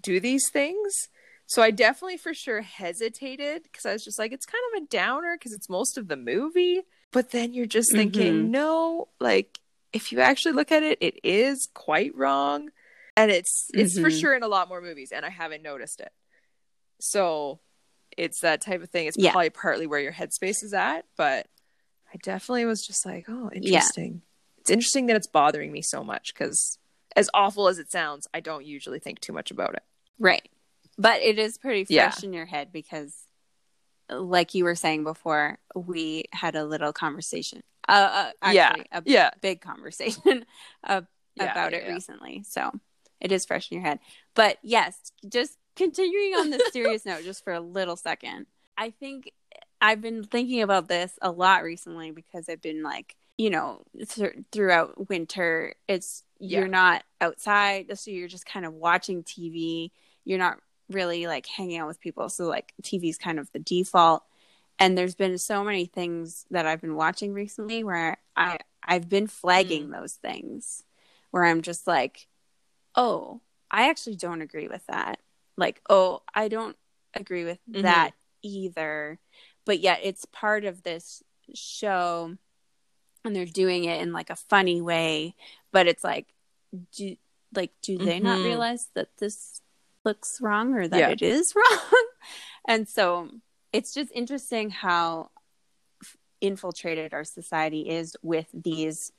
do 0.00 0.18
these 0.18 0.50
things 0.52 1.08
so 1.46 1.62
i 1.62 1.70
definitely 1.70 2.16
for 2.16 2.32
sure 2.34 2.60
hesitated 2.62 3.62
because 3.64 3.84
i 3.86 3.92
was 3.92 4.04
just 4.04 4.18
like 4.18 4.32
it's 4.32 4.46
kind 4.46 4.62
of 4.74 4.82
a 4.82 4.86
downer 4.86 5.36
because 5.36 5.52
it's 5.52 5.68
most 5.68 5.98
of 5.98 6.08
the 6.08 6.16
movie 6.16 6.82
but 7.12 7.30
then 7.30 7.52
you're 7.52 7.66
just 7.66 7.92
thinking 7.92 8.48
Mhm. 8.48 8.50
no 8.50 9.08
like 9.20 9.60
if 9.92 10.10
you 10.12 10.20
actually 10.20 10.52
look 10.52 10.72
at 10.72 10.82
it 10.82 10.98
it 11.00 11.18
is 11.22 11.68
quite 11.74 12.14
wrong 12.16 12.70
and 13.16 13.30
it's 13.30 13.68
it's 13.74 13.98
for 13.98 14.08
Mhm. 14.08 14.20
sure 14.20 14.34
in 14.34 14.42
a 14.42 14.48
lot 14.48 14.68
more 14.68 14.80
movies 14.80 15.12
and 15.12 15.24
i 15.24 15.30
haven't 15.30 15.62
noticed 15.62 16.00
it 16.00 16.12
so 17.00 17.60
it's 18.16 18.40
that 18.40 18.60
type 18.60 18.82
of 18.82 18.90
thing 18.90 19.06
it's 19.06 19.16
Yeah. 19.16 19.32
probably 19.32 19.50
partly 19.50 19.86
where 19.86 20.00
your 20.00 20.12
headspace 20.12 20.62
is 20.62 20.72
at 20.72 21.04
but 21.16 21.46
i 22.12 22.16
definitely 22.22 22.64
was 22.64 22.86
just 22.86 23.04
like 23.04 23.26
oh 23.28 23.50
Yeah. 23.52 23.78
interesting 23.78 24.22
it's 24.58 24.70
interesting 24.70 25.06
that 25.06 25.16
it's 25.16 25.26
bothering 25.26 25.70
me 25.72 25.82
so 25.82 26.02
much 26.02 26.32
because 26.32 26.78
as 27.16 27.28
awful 27.34 27.68
as 27.68 27.78
it 27.78 27.90
sounds 27.90 28.26
i 28.32 28.40
don't 28.40 28.64
usually 28.64 28.98
think 28.98 29.20
too 29.20 29.32
much 29.32 29.50
about 29.50 29.74
it 29.74 29.82
Right. 30.18 30.48
But 30.98 31.22
it 31.22 31.38
is 31.38 31.58
pretty 31.58 31.86
Yeah. 31.88 32.10
fresh 32.10 32.24
in 32.24 32.32
your 32.32 32.46
head 32.46 32.72
because, 32.72 33.14
like 34.10 34.54
you 34.54 34.64
were 34.64 34.74
saying 34.74 35.04
before, 35.04 35.58
we 35.74 36.24
had 36.32 36.54
a 36.56 36.64
little 36.64 36.92
conversation. 36.92 37.62
Uh, 37.88 38.30
uh 38.42 38.52
Yeah. 38.52 38.68
actually, 38.68 38.86
a 38.92 39.02
yeah 39.04 39.30
big 39.40 39.60
conversation 39.60 40.46
uh, 40.84 41.02
Yeah, 41.34 41.50
about 41.50 41.72
yeah, 41.72 41.78
it 41.78 41.84
yeah. 41.84 41.92
recently. 41.94 42.42
So 42.46 42.70
it 43.20 43.32
is 43.32 43.44
fresh 43.44 43.70
in 43.70 43.78
your 43.78 43.86
head. 43.86 43.98
But 44.34 44.58
yes, 44.62 45.12
just 45.28 45.58
continuing 45.76 46.34
on 46.34 46.50
this 46.50 46.72
serious 46.72 47.04
note, 47.06 47.24
just 47.24 47.42
for 47.44 47.52
a 47.52 47.60
little 47.60 47.96
second, 47.96 48.46
I 48.76 48.90
think 48.90 49.32
I've 49.80 50.00
been 50.00 50.22
thinking 50.24 50.62
about 50.62 50.88
this 50.88 51.18
a 51.20 51.30
lot 51.30 51.62
recently 51.62 52.10
because 52.10 52.48
I've 52.48 52.62
been 52.62 52.82
like, 52.82 53.16
you 53.36 53.50
know, 53.50 53.82
th- 54.08 54.38
throughout 54.52 55.08
winter, 55.10 55.74
it's 55.88 56.22
Yeah. 56.38 56.60
you're 56.60 56.68
not 56.68 57.02
outside, 57.20 57.98
so 57.98 58.10
you're 58.10 58.28
just 58.28 58.46
kind 58.46 58.64
of 58.64 58.72
watching 58.74 59.22
TV. 59.24 59.90
You're 60.24 60.38
not 60.38 60.58
really 60.90 61.26
like 61.26 61.46
hanging 61.46 61.78
out 61.78 61.86
with 61.88 62.00
people, 62.00 62.28
so 62.28 62.44
like 62.46 62.72
TV's 62.82 63.18
kind 63.18 63.38
of 63.38 63.50
the 63.52 63.58
default. 63.58 64.24
And 64.78 64.98
there's 64.98 65.14
been 65.14 65.38
so 65.38 65.62
many 65.62 65.86
things 65.86 66.46
that 66.50 66.66
I've 66.66 66.80
been 66.80 66.96
watching 66.96 67.32
recently 67.32 67.84
where 67.84 68.18
I 68.36 68.58
I've 68.82 69.08
been 69.08 69.26
flagging 69.28 69.90
those 69.90 70.14
things 70.14 70.82
where 71.30 71.44
I'm 71.44 71.62
just 71.62 71.86
like, 71.86 72.26
oh, 72.96 73.40
I 73.70 73.88
actually 73.88 74.16
don't 74.16 74.42
agree 74.42 74.68
with 74.68 74.84
that. 74.86 75.20
Like, 75.56 75.80
oh, 75.88 76.22
I 76.34 76.48
don't 76.48 76.76
agree 77.14 77.44
with 77.44 77.58
Mhm. 77.68 77.82
that 77.82 78.14
either. 78.42 79.18
But 79.64 79.80
yet 79.80 80.00
it's 80.02 80.26
part 80.26 80.64
of 80.64 80.82
this 80.82 81.22
show 81.54 82.36
and 83.24 83.34
they're 83.34 83.46
doing 83.46 83.84
it 83.84 84.02
in 84.02 84.12
like 84.12 84.30
a 84.30 84.36
funny 84.36 84.80
way, 84.82 85.34
but 85.72 85.86
it's 85.86 86.04
like 86.04 86.26
do 86.92 87.16
like 87.54 87.70
do 87.80 87.96
they 87.98 88.18
not 88.20 88.40
Mhm. 88.40 88.44
realize 88.44 88.88
that 88.94 89.16
this 89.18 89.62
looks 90.04 90.40
wrong 90.40 90.74
or 90.74 90.86
that 90.88 90.98
Yeah. 90.98 91.08
it 91.10 91.22
is 91.22 91.54
wrong? 91.56 92.06
and 92.68 92.88
so 92.88 93.30
it's 93.72 93.92
just 93.94 94.10
interesting 94.14 94.70
how 94.70 95.30
f- 96.02 96.16
infiltrated 96.40 97.12
our 97.14 97.24
society 97.24 97.88
is 97.88 98.16
with 98.22 98.46
these 98.54 99.12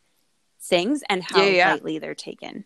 things 0.62 1.04
and 1.10 1.24
how 1.24 1.44
Yeah, 1.44 1.50
yeah. 1.50 1.72
lightly 1.74 2.00
they're 2.00 2.16
taken 2.16 2.66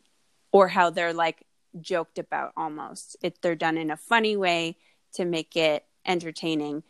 or 0.52 0.68
how 0.68 0.90
they're 0.90 1.14
like 1.14 1.46
joked 1.82 2.18
about 2.18 2.54
almost 2.58 3.16
it 3.22 3.42
they're 3.42 3.56
done 3.56 3.78
in 3.78 3.92
a 3.92 3.98
funny 3.98 4.36
way 4.38 4.78
to 5.14 5.26
make 5.26 5.56
it 5.56 5.86
entertaining 6.06 6.84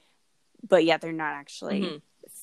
but 0.68 0.86
yet 0.86 1.02
they're 1.02 1.12
not 1.12 1.34
actually 1.34 1.82
Mhm. 1.82 2.02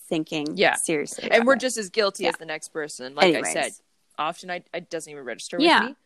thinking 0.08 0.46
Yeah. 0.56 0.74
seriously 0.74 1.30
and 1.30 1.46
we're 1.46 1.54
it. 1.54 1.60
just 1.60 1.76
as 1.78 1.88
guilty 1.90 2.24
Yeah. 2.24 2.30
as 2.30 2.36
the 2.36 2.44
next 2.46 2.68
person 2.68 3.14
like 3.14 3.26
Anyways. 3.34 3.46
i 3.46 3.52
said 3.52 3.72
often 4.18 4.50
I 4.50 4.64
it 4.74 4.90
doesn't 4.90 5.10
even 5.10 5.24
register 5.24 5.58
Yeah. 5.60 5.80
with 5.80 5.88
me. 5.90 5.96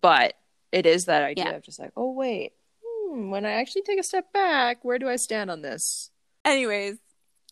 But 0.00 0.34
it 0.72 0.86
is 0.86 1.06
that 1.06 1.22
idea 1.22 1.44
Yeah. 1.46 1.50
of 1.56 1.62
just 1.62 1.78
like, 1.78 1.92
oh 1.96 2.12
wait, 2.12 2.52
hmm, 2.84 3.30
when 3.30 3.44
I 3.46 3.52
actually 3.52 3.82
take 3.82 3.98
a 4.00 4.02
step 4.04 4.32
back, 4.32 4.84
where 4.84 4.98
do 4.98 5.08
I 5.08 5.16
stand 5.16 5.50
on 5.50 5.62
this? 5.62 6.10
Anyways, 6.44 6.96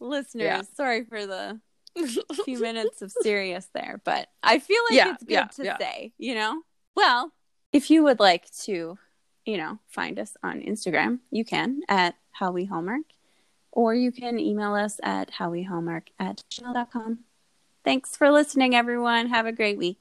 listeners, 0.00 0.44
Yeah. 0.44 0.62
sorry 0.74 1.05
for 1.05 1.26
the 1.26 1.61
few 2.44 2.61
minutes 2.61 3.00
of 3.02 3.11
serious 3.22 3.68
there, 3.74 4.00
but 4.05 4.29
I 4.42 4.59
feel 4.59 4.81
like 4.90 4.96
Yeah, 4.96 5.14
it's 5.14 5.24
good 5.24 5.64
to 5.64 5.76
say, 5.81 6.12
you 6.18 6.35
know? 6.35 6.62
Well, 6.94 7.33
if 7.72 7.90
you 7.90 8.02
would 8.05 8.20
like 8.20 8.50
to, 8.64 8.98
you 9.44 9.57
know, 9.57 9.79
find 9.88 10.18
us 10.18 10.37
on 10.42 10.61
Instagram, 10.61 11.20
you 11.31 11.44
can 11.44 11.81
at 11.88 12.14
How 12.33 12.50
We 12.50 12.66
Homework, 12.66 13.05
or 13.72 13.94
you 13.94 14.12
can 14.12 14.38
email 14.38 14.74
us 14.74 14.98
at 15.02 15.33
howwehomework 15.33 16.09
at 16.18 16.42
gmail.com. 16.50 17.20
Thanks 17.85 18.16
for 18.16 18.31
listening, 18.31 18.74
everyone. 18.74 19.29
Have 19.29 19.46
a 19.46 19.52
great 19.52 19.79
week. 19.79 19.98